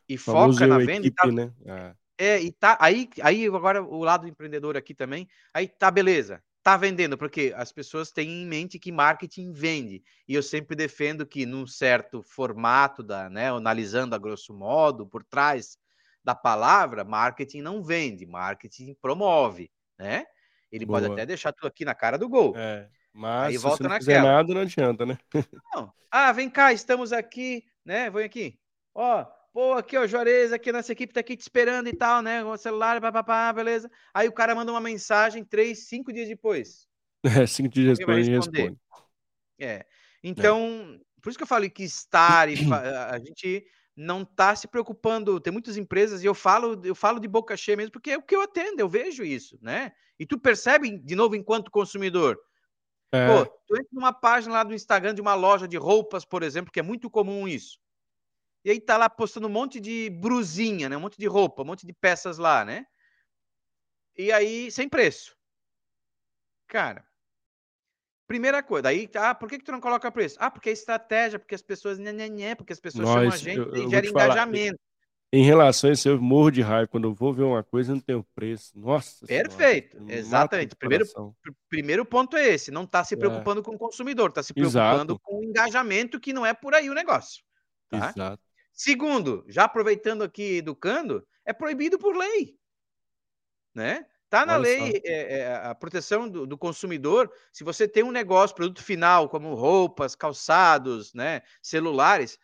[0.09, 1.53] e foca na venda equipe, e tá, né?
[1.63, 1.95] É.
[2.17, 6.75] é, e tá aí, aí agora o lado empreendedor aqui também, aí tá beleza, tá
[6.77, 10.03] vendendo, porque as pessoas têm em mente que marketing vende.
[10.27, 15.23] E eu sempre defendo que num certo formato da, né, analisando a grosso modo por
[15.23, 15.77] trás
[16.23, 20.25] da palavra, marketing não vende, marketing promove, né?
[20.71, 21.01] Ele Boa.
[21.01, 22.57] pode até deixar tu aqui na cara do gol.
[22.57, 25.17] É, mas Aí se volta você não fizer nada, não adianta, né?
[25.73, 25.93] Não.
[26.11, 28.09] Ah, vem cá, estamos aqui, né?
[28.09, 28.59] Vem aqui.
[28.93, 32.43] Ó, pô, aqui, ó, Juarez, aqui nossa equipe tá aqui te esperando e tal, né?
[32.43, 33.89] Com o celular, papapá, beleza.
[34.13, 36.87] Aí o cara manda uma mensagem três, cinco dias depois.
[37.43, 38.77] É, cinco dias depois ele responde.
[39.59, 39.83] É.
[40.21, 40.59] Então,
[40.93, 40.99] é.
[41.23, 42.53] por isso que eu falo que estar e
[43.09, 45.39] a gente não está se preocupando.
[45.39, 48.21] Tem muitas empresas, e eu falo, eu falo de boca cheia mesmo, porque é o
[48.21, 49.91] que eu atendo, eu vejo isso, né?
[50.19, 52.37] E tu percebe, de novo, enquanto consumidor.
[53.15, 53.27] É.
[53.27, 56.71] Pô, tu entra numa página lá do Instagram de uma loja de roupas, por exemplo,
[56.71, 57.79] que é muito comum isso.
[58.63, 60.97] E aí tá lá postando um monte de brusinha, né?
[60.97, 62.85] Um monte de roupa, um monte de peças lá, né?
[64.17, 65.35] E aí, sem preço.
[66.67, 67.05] Cara,
[68.27, 70.35] primeira coisa, aí, ah, por que, que tu não coloca preço?
[70.39, 73.33] Ah, porque é estratégia, porque as pessoas, né, né, né, porque as pessoas Nós, chamam
[73.33, 74.79] a gente eu, eu e gera engajamento.
[75.33, 76.87] Em relação a isso, eu morro de raiva.
[76.87, 78.71] Quando eu vou ver uma coisa, não tem o preço.
[78.77, 80.75] Nossa Perfeito, senhora, exatamente.
[80.75, 81.05] Primeiro,
[81.67, 83.17] primeiro ponto é esse: não está se é.
[83.17, 83.63] preocupando é.
[83.63, 85.19] com o consumidor, está se preocupando Exato.
[85.23, 87.43] com o engajamento, que não é por aí o negócio.
[87.89, 88.13] Tá?
[88.15, 88.41] Exato.
[88.71, 92.57] Segundo, já aproveitando aqui educando, é proibido por lei.
[93.73, 94.05] Né?
[94.29, 97.31] Tá na Olha lei é, é, a proteção do, do, consumidor.
[97.53, 102.37] Se você tem um negócio, produto final, como roupas, calçados, né, celulares,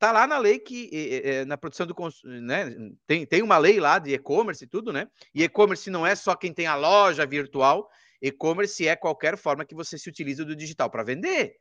[0.00, 0.88] tá lá na lei que
[1.22, 1.94] é, na produção do
[2.24, 2.74] né,
[3.06, 5.06] tem, tem uma lei lá de e-commerce e tudo, né?
[5.34, 7.86] E e-commerce não é só quem tem a loja virtual,
[8.20, 11.54] e-commerce é qualquer forma que você se utiliza do digital para vender.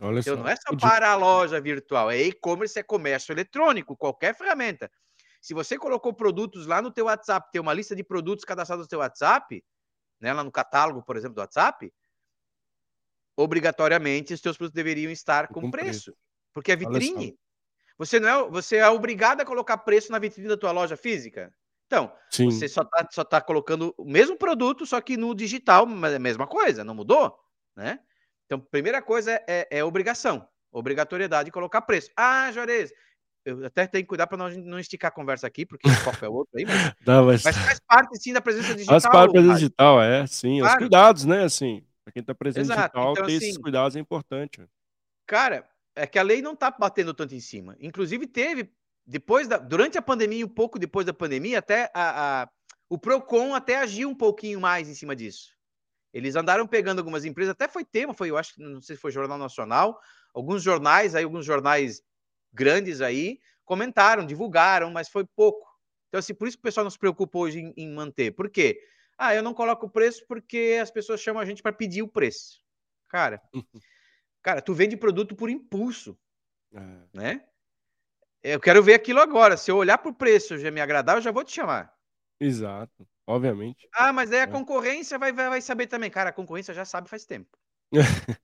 [0.00, 0.42] Olha então, só.
[0.42, 4.88] não é só para a loja virtual, é e-commerce, é comércio eletrônico, qualquer ferramenta.
[5.42, 8.88] Se você colocou produtos lá no teu WhatsApp, tem uma lista de produtos cadastrados no
[8.88, 9.62] teu WhatsApp,
[10.20, 11.92] né, lá no catálogo, por exemplo, do WhatsApp,
[13.36, 16.12] obrigatoriamente os teus produtos deveriam estar com, com preço.
[16.12, 16.29] preço.
[16.52, 17.36] Porque é vitrine.
[17.98, 21.52] Você não é, você é obrigado a colocar preço na vitrine da tua loja física.
[21.86, 22.50] Então, Sim.
[22.50, 26.16] você só está só tá colocando o mesmo produto, só que no digital, mas é
[26.16, 27.36] a mesma coisa, não mudou,
[27.76, 27.98] né?
[28.46, 32.10] Então, primeira coisa é, é, é obrigação, obrigatoriedade de colocar preço.
[32.16, 32.92] Ah, Juarez,
[33.44, 36.24] eu até tenho que cuidar para não, não esticar a conversa aqui, porque o foco
[36.24, 37.42] é outro aí, mas, não, mas...
[37.42, 39.00] mas faz parte sim da presença digital.
[39.00, 40.60] Faz parte da presença digital, é, sim.
[40.60, 40.74] Claro.
[40.74, 42.80] Os cuidados, né, assim, para quem está presente Exato.
[42.80, 44.64] digital, então, ter assim, esses cuidados é importante.
[45.26, 47.76] Cara, é que a lei não está batendo tanto em cima.
[47.80, 48.72] Inclusive, teve,
[49.06, 52.50] depois da, durante a pandemia, um pouco depois da pandemia, até a, a,
[52.88, 55.54] o PROCON até agiu um pouquinho mais em cima disso.
[56.12, 59.02] Eles andaram pegando algumas empresas, até foi tema, foi, eu acho que não sei se
[59.02, 60.00] foi Jornal Nacional,
[60.34, 62.02] alguns jornais aí, alguns jornais
[62.52, 65.68] grandes aí, comentaram, divulgaram, mas foi pouco.
[66.08, 68.32] Então, assim, por isso que o pessoal não se preocupa hoje em, em manter.
[68.32, 68.80] Por quê?
[69.16, 72.08] Ah, eu não coloco o preço porque as pessoas chamam a gente para pedir o
[72.08, 72.60] preço.
[73.08, 73.40] Cara,
[74.42, 76.18] Cara, tu vende produto por impulso,
[76.74, 76.80] é.
[77.12, 77.44] né?
[78.42, 79.56] Eu quero ver aquilo agora.
[79.56, 81.92] Se eu olhar para o preço já me agradar, eu já vou te chamar.
[82.40, 83.86] Exato, obviamente.
[83.92, 84.46] Ah, mas aí a é.
[84.46, 86.10] concorrência vai, vai, vai saber também.
[86.10, 87.58] Cara, a concorrência já sabe faz tempo.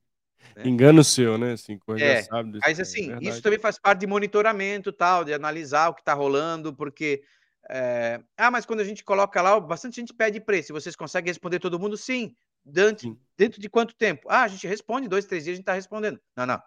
[0.54, 0.66] né?
[0.66, 1.52] Engano seu, né?
[1.52, 5.88] Assim, é, sabe mas assim, é isso também faz parte de monitoramento tal, de analisar
[5.88, 7.22] o que está rolando, porque.
[7.68, 8.20] É...
[8.36, 10.72] Ah, mas quando a gente coloca lá, bastante gente pede preço.
[10.72, 11.96] Vocês conseguem responder todo mundo?
[11.96, 12.36] Sim.
[12.64, 14.28] Dentro, dentro de quanto tempo?
[14.28, 16.20] Ah, a gente responde, dois, três dias a gente está respondendo.
[16.36, 16.60] Não, não.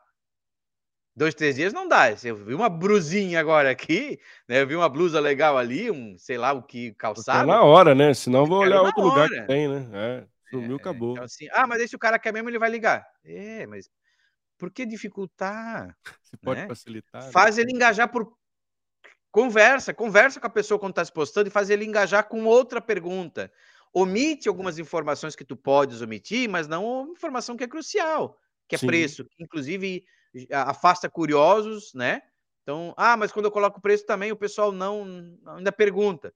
[1.16, 2.06] Dois, três dias não dá.
[2.24, 4.62] Eu vi uma brusinha agora aqui, né?
[4.62, 7.46] Eu vi uma blusa legal ali, um, sei lá o que, calçado.
[7.46, 8.14] na hora, né?
[8.14, 9.24] Senão vou olhar outro hora.
[9.24, 9.90] lugar que tem, né?
[9.94, 11.14] É, sumiu, é, acabou.
[11.14, 13.06] Então, assim, ah, mas aí se o cara quer mesmo, ele vai ligar.
[13.26, 13.90] É, mas
[14.58, 15.94] por que dificultar?
[16.24, 16.68] Você pode né?
[16.68, 17.26] facilitar.
[17.26, 17.32] Né?
[17.32, 17.64] Faz né?
[17.64, 18.32] ele engajar por
[19.30, 22.80] conversa, conversa com a pessoa quando está se postando e faz ele engajar com outra
[22.80, 23.52] pergunta
[23.94, 28.38] omite algumas informações que tu podes omitir, mas não informação que é crucial,
[28.68, 28.88] que é Sim.
[28.88, 30.04] preço, que inclusive
[30.52, 32.22] afasta curiosos, né?
[32.62, 36.34] Então, ah, mas quando eu coloco preço também o pessoal não ainda pergunta.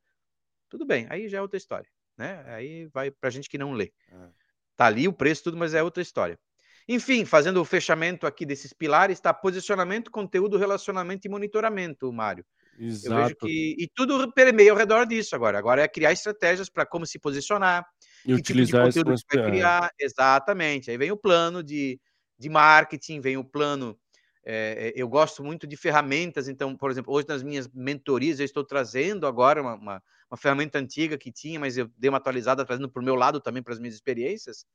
[0.67, 2.43] Tudo bem, aí já é outra história, né?
[2.47, 3.93] Aí vai para gente que não lê.
[4.09, 4.29] É.
[4.75, 6.39] Tá ali o preço tudo, mas é outra história.
[6.87, 12.45] Enfim, fazendo o fechamento aqui desses pilares, está posicionamento, conteúdo, relacionamento e monitoramento, Mário.
[12.77, 13.13] Exato.
[13.13, 13.75] Eu vejo que.
[13.79, 15.57] E tudo permeia ao redor disso agora.
[15.57, 17.85] Agora é criar estratégias para como se posicionar,
[18.25, 19.91] e que utilizar tipo de conteúdo vai criar.
[19.99, 20.89] Exatamente.
[20.89, 21.99] Aí vem o plano de,
[22.37, 23.97] de marketing, vem o plano.
[24.45, 28.61] É, eu gosto muito de ferramentas, então, por exemplo, hoje nas minhas mentorias eu estou
[28.61, 32.89] trazendo agora uma, uma, uma ferramenta antiga que tinha, mas eu dei uma atualizada, trazendo
[32.89, 34.65] para o meu lado também, para as minhas experiências.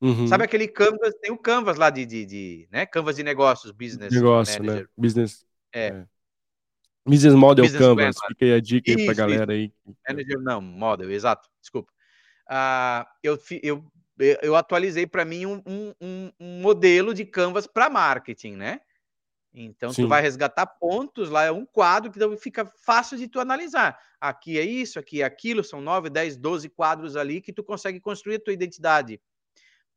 [0.00, 0.28] Uhum.
[0.28, 1.14] Sabe aquele Canvas?
[1.20, 2.86] Tem o Canvas lá de, de, de né?
[2.86, 4.14] Canvas de negócios, business.
[4.14, 4.66] Negócio, né?
[4.68, 4.84] manager.
[4.84, 4.92] né?
[4.96, 5.44] Business.
[5.72, 5.86] É.
[5.88, 6.06] é.
[7.08, 9.72] Business Model Business Canvas, fica aí a dica isso, aí pra galera aí.
[10.08, 11.92] Manager, não, Model, exato, desculpa.
[12.50, 13.84] Uh, eu, eu,
[14.42, 18.80] eu atualizei para mim um, um, um, modelo de Canvas para marketing, né?
[19.52, 20.02] Então, Sim.
[20.02, 23.98] tu vai resgatar pontos lá, é um quadro que fica fácil de tu analisar.
[24.20, 28.00] Aqui é isso, aqui é aquilo, são 9, 10, 12 quadros ali que tu consegue
[28.00, 29.20] construir a tua identidade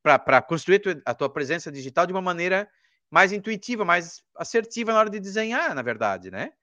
[0.02, 2.70] para construir a tua, a tua presença digital de uma maneira
[3.10, 6.54] mais intuitiva, mais assertiva na hora de desenhar, na verdade, né?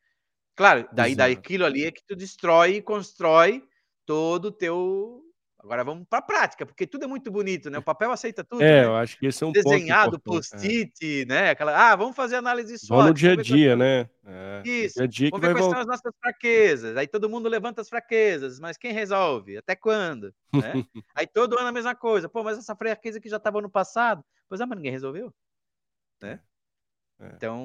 [0.59, 3.63] Claro, daí, daí aquilo ali é que tu destrói e constrói
[4.05, 5.23] todo o teu
[5.57, 7.79] Agora vamos para a prática, porque tudo é muito bonito, né?
[7.79, 8.63] O papel aceita tudo.
[8.63, 8.85] É, né?
[8.87, 10.19] eu acho que esse é um Desenhado, é.
[10.19, 11.25] post-it, é.
[11.27, 11.51] né?
[11.51, 13.05] Aquela, ah, vamos fazer análise só.
[13.05, 14.09] no dia a dia, né?
[14.25, 15.07] É, Isso.
[15.07, 16.97] Dia -dia que vamos ver quais são as nossas fraquezas.
[16.97, 19.59] Aí todo mundo levanta as fraquezas, mas quem resolve?
[19.59, 20.35] Até quando?
[20.53, 20.73] Né?
[21.15, 22.29] Aí todo ano a mesma coisa.
[22.29, 25.33] Pô, mas essa fraqueza que já estava no passado, pois é, mas ninguém resolveu.
[26.21, 26.41] Né?
[27.21, 27.33] É.
[27.35, 27.65] Então,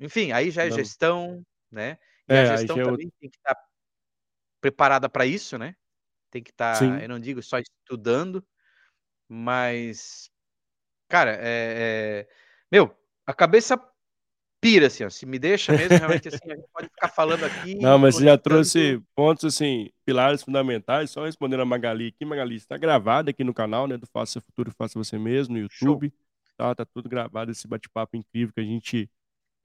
[0.00, 0.76] enfim, aí já é Não.
[0.76, 1.98] gestão, né?
[2.28, 3.64] E é, a gestão também tem que estar tá
[4.60, 5.74] preparada para isso, né?
[6.36, 8.44] tem que estar, tá, eu não digo só estudando,
[9.28, 10.30] mas,
[11.08, 12.28] cara, é, é,
[12.70, 12.94] meu,
[13.26, 13.80] a cabeça
[14.60, 15.88] pira, assim, ó, se me deixa mesmo,
[16.20, 17.76] realmente, assim, a gente pode ficar falando aqui.
[17.76, 22.56] Não, mas você já trouxe pontos, assim, pilares fundamentais, só respondendo a Magali aqui, Magali,
[22.56, 26.12] está gravado aqui no canal, né, do Faça Futuro Faça Você Mesmo, no YouTube,
[26.56, 29.10] tá, tá tudo gravado, esse bate-papo incrível que a gente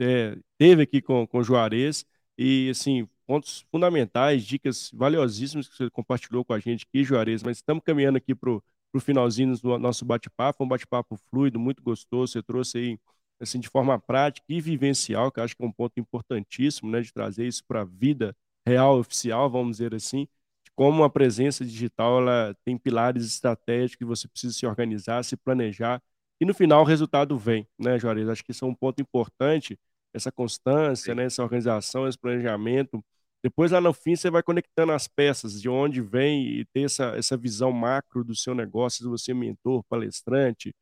[0.01, 2.05] é, teve aqui com, com o Juarez,
[2.37, 7.57] e, assim, pontos fundamentais, dicas valiosíssimas que você compartilhou com a gente aqui, Juarez, mas
[7.57, 8.63] estamos caminhando aqui para o
[8.99, 12.99] finalzinho do nosso bate-papo, um bate-papo fluido, muito gostoso, você trouxe aí,
[13.39, 17.01] assim, de forma prática e vivencial, que eu acho que é um ponto importantíssimo, né,
[17.01, 18.35] de trazer isso para a vida
[18.65, 20.27] real, oficial, vamos dizer assim,
[20.63, 25.37] de como a presença digital, ela tem pilares estratégicos que você precisa se organizar, se
[25.37, 26.01] planejar,
[26.39, 28.27] e no final o resultado vem, né, Juarez?
[28.27, 29.79] Acho que isso é um ponto importante,
[30.13, 33.03] essa constância, né, essa organização, esse planejamento,
[33.43, 37.05] depois, lá no fim, você vai conectando as peças, de onde vem e ter essa,
[37.17, 40.75] essa visão macro do seu negócio, se você é mentor, palestrante,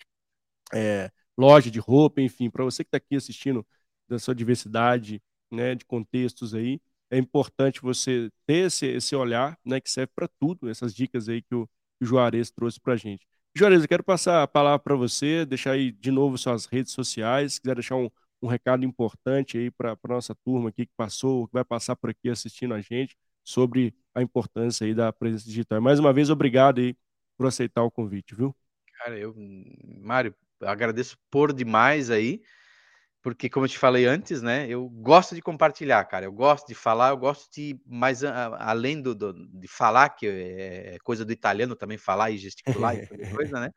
[0.74, 3.66] é, loja de roupa, enfim, para você que está aqui assistindo
[4.10, 5.22] da sua diversidade
[5.52, 10.28] né, de contextos aí, é importante você ter esse, esse olhar né, que serve para
[10.40, 11.66] tudo, essas dicas aí que o,
[11.98, 13.26] que o Juarez trouxe para a gente.
[13.56, 17.54] Juarez, eu quero passar a palavra para você, deixar aí de novo suas redes sociais,
[17.54, 18.10] se quiser deixar um,
[18.42, 22.10] um recado importante aí para a nossa turma aqui que passou, que vai passar por
[22.10, 25.82] aqui assistindo a gente, sobre a importância aí da presença digital.
[25.82, 26.96] Mais uma vez, obrigado aí
[27.38, 28.56] por aceitar o convite, viu?
[29.00, 29.34] Cara, eu,
[30.02, 32.42] Mário, agradeço por demais aí,
[33.22, 36.76] porque como eu te falei antes, né, eu gosto de compartilhar, cara, eu gosto de
[36.76, 41.32] falar, eu gosto de, mais além do, do de falar, que é, é coisa do
[41.32, 43.72] italiano também, falar e gesticular e coisa, né,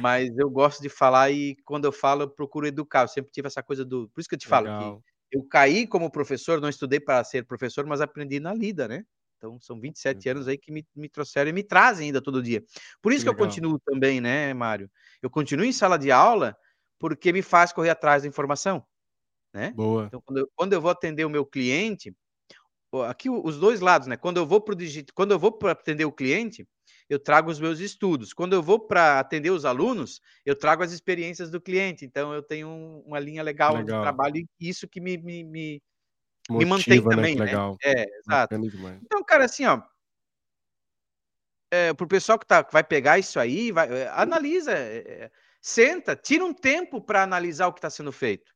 [0.00, 3.02] mas eu gosto de falar e quando eu falo, eu procuro educar.
[3.02, 4.08] Eu sempre tive essa coisa do.
[4.08, 5.02] Por isso que eu te falo Legal.
[5.30, 9.04] que eu caí como professor, não estudei para ser professor, mas aprendi na lida, né?
[9.36, 10.34] Então, são 27 uhum.
[10.34, 12.62] anos aí que me, me trouxeram e me trazem ainda todo dia.
[13.00, 14.90] Por isso que, que eu continuo também, né, Mário?
[15.22, 16.54] Eu continuo em sala de aula
[17.00, 18.86] porque me faz correr atrás da informação,
[19.52, 19.72] né?
[19.74, 20.04] Boa.
[20.04, 22.14] Então, quando eu, quando eu vou atender o meu cliente,
[23.08, 24.16] aqui os dois lados, né?
[24.16, 24.76] Quando eu vou para
[25.14, 26.68] quando eu vou para atender o cliente,
[27.08, 28.34] eu trago os meus estudos.
[28.34, 32.04] Quando eu vou para atender os alunos, eu trago as experiências do cliente.
[32.04, 32.68] Então, eu tenho
[33.06, 33.98] uma linha legal, legal.
[33.98, 35.82] de trabalho e isso que me, me, me,
[36.50, 37.08] Motiva, me mantém né?
[37.08, 37.34] também.
[37.36, 37.44] Né?
[37.46, 37.76] Legal.
[37.82, 38.54] É, exato.
[39.02, 39.82] Então, cara, assim, ó.
[41.72, 44.96] É, para o pessoal que, tá, que vai pegar isso aí, vai, é, analisa, é,
[44.98, 45.30] é,
[45.60, 48.52] senta, tira um tempo para analisar o que está sendo feito.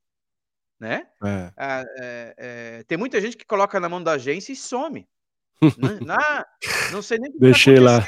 [0.79, 1.07] Né?
[1.25, 1.53] É.
[1.57, 5.09] Ah, é, tem muita gente que coloca na mão da agência e some.
[5.61, 6.45] não,
[6.93, 8.07] não sei nem o que tá Deixei tá lá.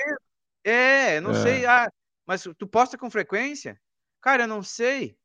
[0.64, 1.42] É, não é.
[1.42, 1.66] sei.
[1.66, 1.88] Ah,
[2.26, 3.80] mas tu posta com frequência?
[4.20, 5.16] Cara, eu não sei.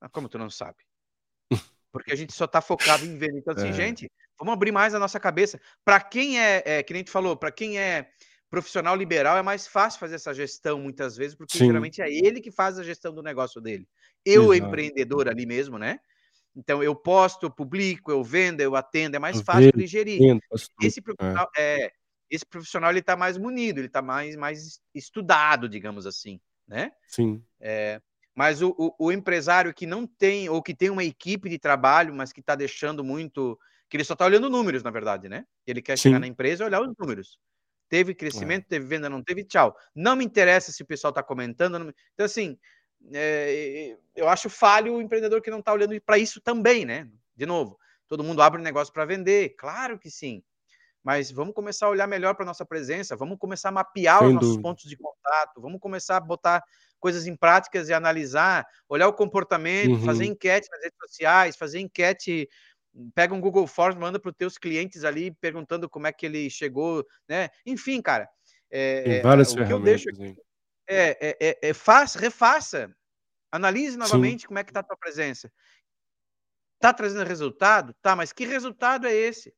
[0.00, 0.78] Ah, como tu não sabe?
[1.92, 3.30] Porque a gente só tá focado em ver.
[3.34, 3.72] Então, assim, é.
[3.72, 5.60] gente, vamos abrir mais a nossa cabeça.
[5.84, 8.10] Para quem é, é, que nem tu falou, para quem é
[8.52, 11.68] profissional liberal, é mais fácil fazer essa gestão muitas vezes, porque Sim.
[11.68, 13.88] geralmente é ele que faz a gestão do negócio dele.
[14.26, 14.68] Eu, Exato.
[14.68, 15.98] empreendedor ali mesmo, né?
[16.54, 20.20] Então, eu posto, eu publico, eu vendo, eu atendo, é mais eu fácil de gerir.
[20.82, 21.84] Esse profissional, é.
[21.84, 21.92] é
[22.28, 26.38] esse profissional ele está mais munido, ele está mais, mais estudado, digamos assim,
[26.68, 26.92] né?
[27.08, 27.42] Sim.
[27.58, 28.02] É,
[28.34, 32.14] mas o, o, o, empresário que não tem, ou que tem uma equipe de trabalho,
[32.14, 33.58] mas que está deixando muito.
[33.88, 35.46] que ele só está olhando números, na verdade, né?
[35.66, 36.02] Ele quer Sim.
[36.02, 37.38] chegar na empresa e olhar os números.
[37.92, 38.68] Teve crescimento, é.
[38.70, 39.76] teve venda, não teve, tchau.
[39.94, 41.78] Não me interessa se o pessoal está comentando.
[41.78, 41.94] Me...
[42.14, 42.58] Então, assim,
[43.12, 47.06] é, eu acho falho o empreendedor que não está olhando para isso também, né?
[47.36, 47.78] De novo,
[48.08, 50.42] todo mundo abre um negócio para vender, claro que sim
[51.04, 54.34] mas vamos começar a olhar melhor para nossa presença, vamos começar a mapear Sem os
[54.34, 54.62] nossos dúvida.
[54.62, 56.62] pontos de contato, vamos começar a botar
[57.00, 60.04] coisas em práticas e analisar, olhar o comportamento, uhum.
[60.04, 62.48] fazer enquete nas redes sociais, fazer enquete,
[63.14, 66.48] pega um Google Forms, manda para os teus clientes ali perguntando como é que ele
[66.50, 67.48] chegou, né?
[67.64, 68.28] Enfim, cara,
[68.70, 70.36] é, Tem várias é, o que eu deixo aqui
[70.88, 72.94] é, é, é, é faça, refaça,
[73.50, 74.46] analise novamente Sim.
[74.48, 75.52] como é que está a tua presença.
[76.76, 77.94] Está trazendo resultado?
[78.02, 79.54] Tá, mas que resultado é esse?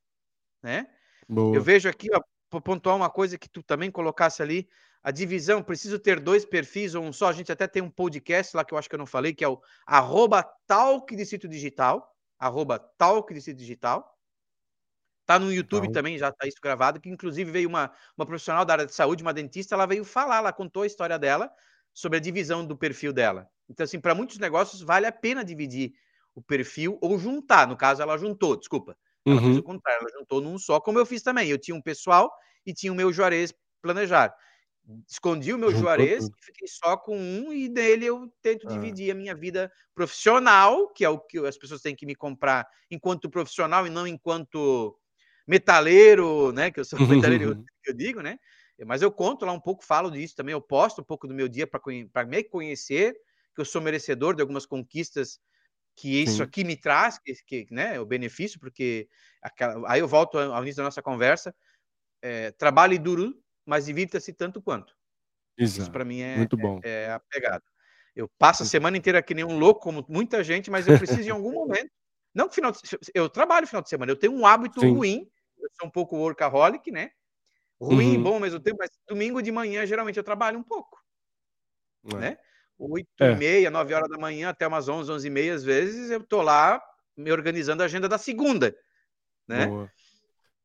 [0.62, 0.86] Né?
[1.28, 1.56] Boa.
[1.56, 2.20] Eu vejo aqui, ó,
[2.50, 4.68] para pontuar uma coisa que tu também colocasse ali,
[5.02, 7.28] a divisão, preciso ter dois perfis ou um só.
[7.28, 9.44] A gente até tem um podcast lá que eu acho que eu não falei, que
[9.44, 12.13] é o arroba talk Distrito Digital,
[12.46, 14.10] arroba talk Distrito Digital.
[15.26, 18.74] Tá no YouTube também, já tá isso gravado, que inclusive veio uma, uma profissional da
[18.74, 21.50] área de saúde, uma dentista, ela veio falar, ela contou a história dela
[21.94, 23.48] sobre a divisão do perfil dela.
[23.66, 25.94] Então, assim, para muitos negócios vale a pena dividir
[26.34, 27.66] o perfil ou juntar.
[27.66, 28.94] No caso, ela juntou, desculpa.
[29.24, 29.46] Ela uhum.
[29.46, 31.48] fez o contrário, ela juntou num só, como eu fiz também.
[31.48, 32.30] Eu tinha um pessoal
[32.66, 34.34] e tinha o meu Juarez planejar.
[35.08, 38.70] Escondi o meu Juarez, fiquei só com um, e dele eu tento ah.
[38.70, 42.66] dividir a minha vida profissional, que é o que as pessoas têm que me comprar
[42.90, 44.98] enquanto profissional e não enquanto
[45.46, 46.70] metaleiro, né?
[46.70, 46.98] Que eu sou
[47.40, 48.38] metaleiro, que eu digo, né?
[48.84, 51.48] Mas eu conto lá um pouco, falo disso também, eu posto um pouco do meu
[51.48, 53.14] dia para me conhecer,
[53.54, 55.38] que eu sou merecedor de algumas conquistas
[55.96, 56.42] que isso Sim.
[56.42, 59.08] aqui me traz, que, que né, o benefício, porque
[59.40, 61.54] aquela, aí eu volto ao início da nossa conversa,
[62.20, 63.32] é, trabalhe duro,
[63.64, 64.94] mas divirta-se tanto quanto.
[65.56, 65.82] Exato.
[65.82, 66.80] Isso para mim é, Muito bom.
[66.82, 67.62] É, é, a pegada.
[68.14, 71.28] Eu passo a semana inteira que nem um louco, como muita gente, mas eu preciso
[71.28, 71.90] em algum momento.
[72.34, 72.78] Não final de,
[73.14, 74.92] eu trabalho final de semana, eu tenho um hábito Sim.
[74.94, 77.10] ruim, eu sou um pouco workaholic, né?
[77.80, 78.22] Ruim, uhum.
[78.22, 80.98] bom ao mesmo tempo, mas domingo de manhã geralmente eu trabalho um pouco.
[82.12, 82.16] É.
[82.16, 82.38] Né?
[82.78, 83.30] 8 é.
[83.30, 86.24] e meia, 9 horas da manhã, até umas 11, 11 e meia, às vezes, eu
[86.24, 86.82] tô lá
[87.16, 88.76] me organizando a agenda da segunda,
[89.46, 89.66] né?
[89.66, 89.90] Boa.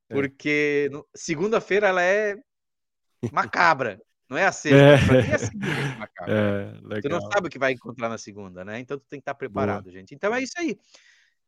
[0.10, 0.14] É.
[0.14, 2.36] Porque segunda-feira ela é
[3.32, 4.78] macabra, não é a sexta.
[4.78, 5.32] É.
[5.32, 6.76] é a segunda é macabra.
[6.98, 8.80] É, tu não sabe o que vai encontrar na segunda, né?
[8.80, 9.94] Então tu tem que estar preparado, Boa.
[9.94, 10.14] gente.
[10.14, 10.78] Então é isso aí.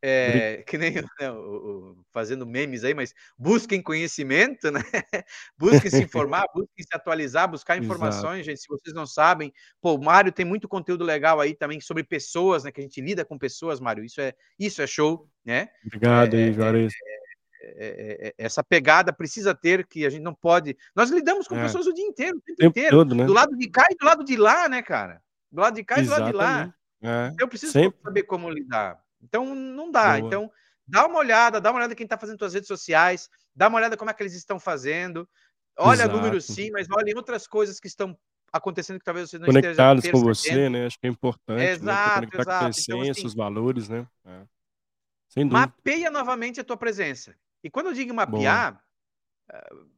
[0.03, 4.82] É, que nem né, o, o, fazendo memes aí, mas busquem conhecimento, né?
[5.57, 8.43] busquem se informar, busquem se atualizar, buscar informações, Exato.
[8.45, 8.61] gente.
[8.61, 12.63] Se vocês não sabem, pô, o Mário tem muito conteúdo legal aí também sobre pessoas,
[12.63, 12.72] né?
[12.72, 14.03] Que a gente lida com pessoas, Mário.
[14.03, 15.69] Isso é, isso é show, né?
[15.86, 16.91] Obrigado é, aí, Juarez.
[16.93, 17.20] É,
[17.64, 20.78] é, essa pegada precisa ter que a gente não pode.
[20.95, 23.26] Nós lidamos com pessoas o dia inteiro, o tempo, tempo inteiro, todo, né?
[23.26, 25.22] do lado de cá e do lado de lá, né, cara?
[25.51, 26.30] Do lado de cá Exatamente.
[26.30, 27.34] e do lado de lá.
[27.39, 27.99] Eu preciso Sempre.
[28.03, 28.99] saber como lidar.
[29.22, 30.18] Então, não dá.
[30.18, 30.20] Boa.
[30.20, 30.51] Então,
[30.88, 33.95] dá uma olhada, dá uma olhada quem está fazendo suas redes sociais, dá uma olhada
[33.95, 35.28] como é que eles estão fazendo.
[35.78, 36.16] Olha Exato.
[36.16, 38.18] números sim, mas olha em outras coisas que estão
[38.51, 40.86] acontecendo que talvez você não Conectados com você, né?
[40.86, 41.62] Acho que é importante.
[41.62, 42.28] Exato, né?
[42.28, 42.59] Conectar exato.
[42.59, 44.05] com a essência, então, assim, os valores, né?
[44.26, 44.41] É.
[45.30, 45.59] Sem dúvida.
[45.62, 47.34] Mapeia novamente a tua presença.
[47.64, 48.84] E quando eu digo mapear,
[49.51, 49.89] uh,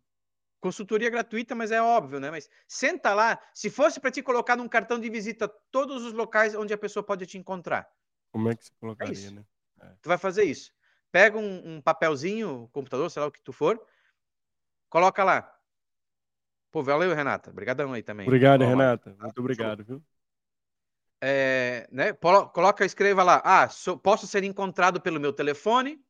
[0.59, 2.31] consultoria gratuita, mas é óbvio, né?
[2.31, 6.55] Mas senta lá, se fosse para te colocar num cartão de visita todos os locais
[6.55, 7.89] onde a pessoa pode te encontrar.
[8.31, 9.45] Como é que você é colocaria, é né?
[9.81, 9.87] É.
[10.01, 10.73] Tu vai fazer isso.
[11.11, 13.79] Pega um, um, papelzinho, computador, sei lá o que tu for,
[14.89, 15.53] coloca lá.
[16.71, 17.51] Pô, valeu, Renata.
[17.51, 18.25] Obrigadão aí também.
[18.25, 19.15] Obrigado, Renata.
[19.19, 20.03] Muito obrigado, viu?
[21.21, 22.13] É, né?
[22.13, 23.41] Coloca, escreva lá.
[23.45, 26.03] Ah, sou, posso ser encontrado pelo meu telefone,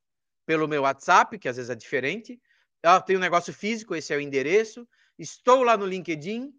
[0.45, 2.41] pelo meu WhatsApp, que às vezes é diferente.
[2.83, 4.87] Ah, tem um negócio físico, esse é o endereço.
[5.17, 6.53] Estou lá no LinkedIn,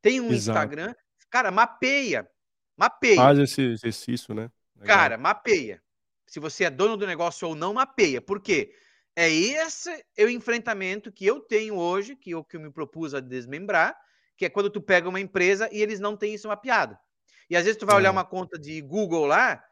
[0.00, 0.58] tem um Exato.
[0.58, 0.94] Instagram.
[1.28, 2.28] Cara, mapeia.
[2.76, 3.16] Mapeia.
[3.16, 4.50] Faz esse exercício, né?
[4.76, 4.96] Legal.
[4.96, 5.82] Cara, mapeia.
[6.26, 8.20] Se você é dono do negócio ou não, mapeia.
[8.20, 8.74] Por quê?
[9.14, 13.14] É esse é o enfrentamento que eu tenho hoje, que eu, que eu me propus
[13.14, 13.96] a desmembrar,
[14.36, 16.98] que é quando tu pega uma empresa e eles não têm isso mapeado.
[17.48, 17.98] E às vezes tu vai é.
[17.98, 19.62] olhar uma conta de Google lá,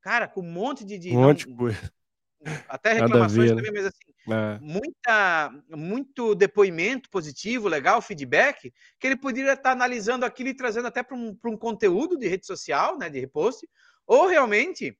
[0.00, 0.98] cara, com um monte de.
[0.98, 1.92] de um monte de coisa.
[2.68, 4.58] Até reclamações também, mas assim, é.
[4.60, 11.02] muita, muito depoimento positivo, legal, feedback, que ele poderia estar analisando aquilo e trazendo até
[11.02, 13.68] para um, um conteúdo de rede social, né, de repost,
[14.06, 14.96] ou realmente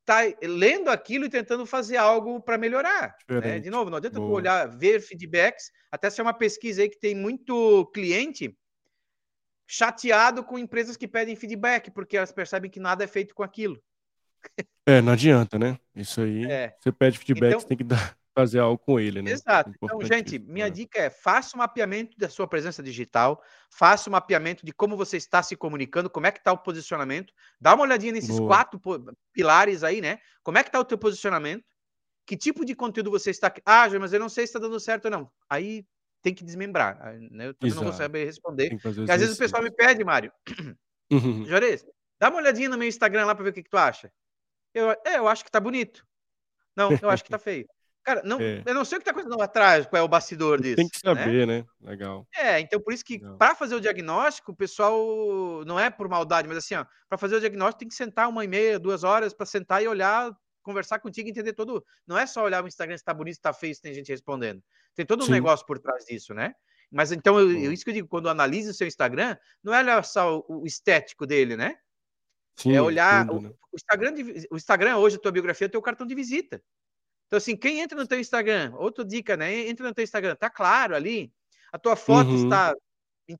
[0.00, 3.16] está lendo aquilo e tentando fazer algo para melhorar.
[3.28, 3.58] Né?
[3.58, 7.14] De novo, não adianta olhar, ver feedbacks, até se é uma pesquisa aí que tem
[7.14, 8.56] muito cliente
[9.66, 13.82] chateado com empresas que pedem feedback, porque elas percebem que nada é feito com aquilo.
[14.86, 15.78] É, não adianta, né?
[15.94, 16.76] Isso aí, é.
[16.78, 19.30] você pede feedback, então, você tem que dar, fazer algo com ele, né?
[19.30, 19.72] Exato.
[19.82, 20.70] Então, gente, minha é.
[20.70, 24.72] dica é: faça o um mapeamento da sua presença digital, faça o um mapeamento de
[24.72, 27.32] como você está se comunicando, como é que está o posicionamento.
[27.60, 28.48] Dá uma olhadinha nesses Boa.
[28.48, 28.80] quatro
[29.32, 30.18] pilares aí, né?
[30.42, 31.64] Como é que está o teu posicionamento?
[32.26, 33.52] Que tipo de conteúdo você está.
[33.64, 35.30] Ah, mas eu não sei se está dando certo ou não.
[35.48, 35.86] Aí
[36.22, 36.98] tem que desmembrar.
[37.30, 37.48] Né?
[37.48, 37.76] Eu também Exato.
[37.76, 38.70] não vou saber responder.
[38.70, 40.32] Porque às vezes o pessoal me pede, Mário.
[41.10, 41.46] Uhum.
[41.46, 41.86] Jores,
[42.18, 44.10] dá uma olhadinha no meu Instagram lá para ver o que, que tu acha.
[44.76, 46.06] Eu, é, eu acho que tá bonito.
[46.76, 47.66] Não, eu acho que tá feio.
[48.04, 48.62] Cara, não, é.
[48.66, 50.76] eu não sei o que está acontecendo atrás, qual é o bastidor disso.
[50.76, 51.60] Tem que saber, né?
[51.60, 51.64] né?
[51.80, 52.28] Legal.
[52.36, 56.46] É, então por isso que para fazer o diagnóstico, o pessoal não é por maldade,
[56.46, 59.32] mas assim, ó, para fazer o diagnóstico tem que sentar uma e meia, duas horas
[59.32, 60.30] para sentar e olhar,
[60.62, 61.82] conversar contigo, entender todo.
[62.06, 64.12] Não é só olhar o Instagram se está bonito, se está feio, se tem gente
[64.12, 64.62] respondendo.
[64.94, 65.32] Tem todo um Sim.
[65.32, 66.52] negócio por trás disso, né?
[66.92, 70.02] Mas então, eu, eu, isso que eu digo, quando analisa o seu Instagram, não é
[70.02, 71.76] só o, o estético dele, né?
[72.56, 73.26] Sim, é olhar.
[73.26, 73.50] Tudo, o, né?
[73.72, 74.14] o, Instagram,
[74.50, 76.62] o Instagram hoje, a tua biografia, é o teu cartão de visita.
[77.26, 79.68] Então, assim, quem entra no teu Instagram, outra dica, né?
[79.68, 81.32] Entra no teu Instagram, tá claro ali,
[81.72, 82.44] a tua foto uhum.
[82.44, 82.74] está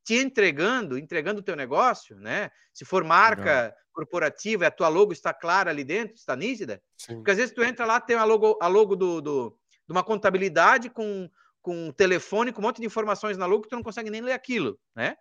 [0.05, 2.51] te entregando, entregando o teu negócio, né?
[2.75, 3.75] Se for marca Legal.
[3.93, 6.83] corporativa, a tua logo está clara ali dentro, está nítida.
[6.97, 7.17] Sim.
[7.17, 10.03] Porque às vezes tu entra lá, tem a logo, a logo do, do, de uma
[10.03, 11.31] contabilidade com,
[11.63, 14.21] com um telefone, com um monte de informações na lua que tu não consegue nem
[14.21, 15.17] ler aquilo, né?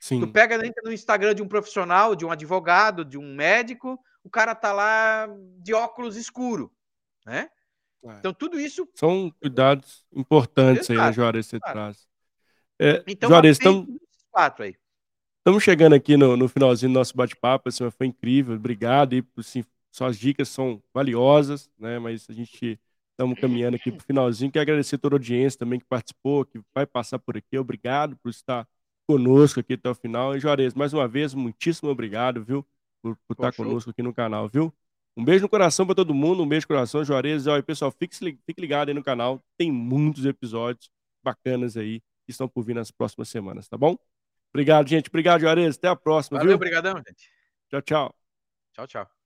[0.00, 0.20] Sim.
[0.20, 4.54] Tu pega no Instagram de um profissional, de um advogado, de um médico, o cara
[4.54, 5.28] tá lá
[5.58, 6.72] de óculos escuro,
[7.26, 7.48] né?
[8.04, 8.12] É.
[8.18, 11.00] Então tudo isso são cuidados importantes Exato.
[11.00, 11.74] aí, né, Juarez, você claro.
[11.74, 12.08] traz.
[12.78, 13.88] É, então, Juarez, estamos
[14.30, 14.76] quatro aí.
[15.38, 19.64] Estamos chegando aqui no, no finalzinho do nosso bate-papo, assim, foi incrível, obrigado e assim,
[19.90, 21.98] suas dicas são valiosas, né?
[21.98, 22.78] Mas a gente
[23.10, 24.52] estamos caminhando aqui para o finalzinho.
[24.52, 27.58] Quero agradecer a toda a audiência também que participou, que vai passar por aqui.
[27.58, 28.68] Obrigado por estar
[29.08, 30.36] conosco aqui até o final.
[30.36, 32.62] E Juarez, mais uma vez, muitíssimo obrigado, viu?
[33.02, 34.72] Por, por estar conosco aqui no canal, viu?
[35.16, 37.46] Um beijo no coração para todo mundo, um beijo no coração, Juarez.
[37.46, 39.42] Olha, pessoal, fique, fique ligado aí no canal.
[39.56, 40.90] Tem muitos episódios
[41.24, 43.96] bacanas aí que estão por vir nas próximas semanas, tá bom?
[44.52, 45.08] Obrigado, gente.
[45.08, 45.76] Obrigado, Juarez.
[45.76, 46.38] Até a próxima.
[46.38, 47.30] Valeu, obrigadão, gente.
[47.70, 48.14] Tchau, tchau.
[48.74, 49.17] Tchau, tchau.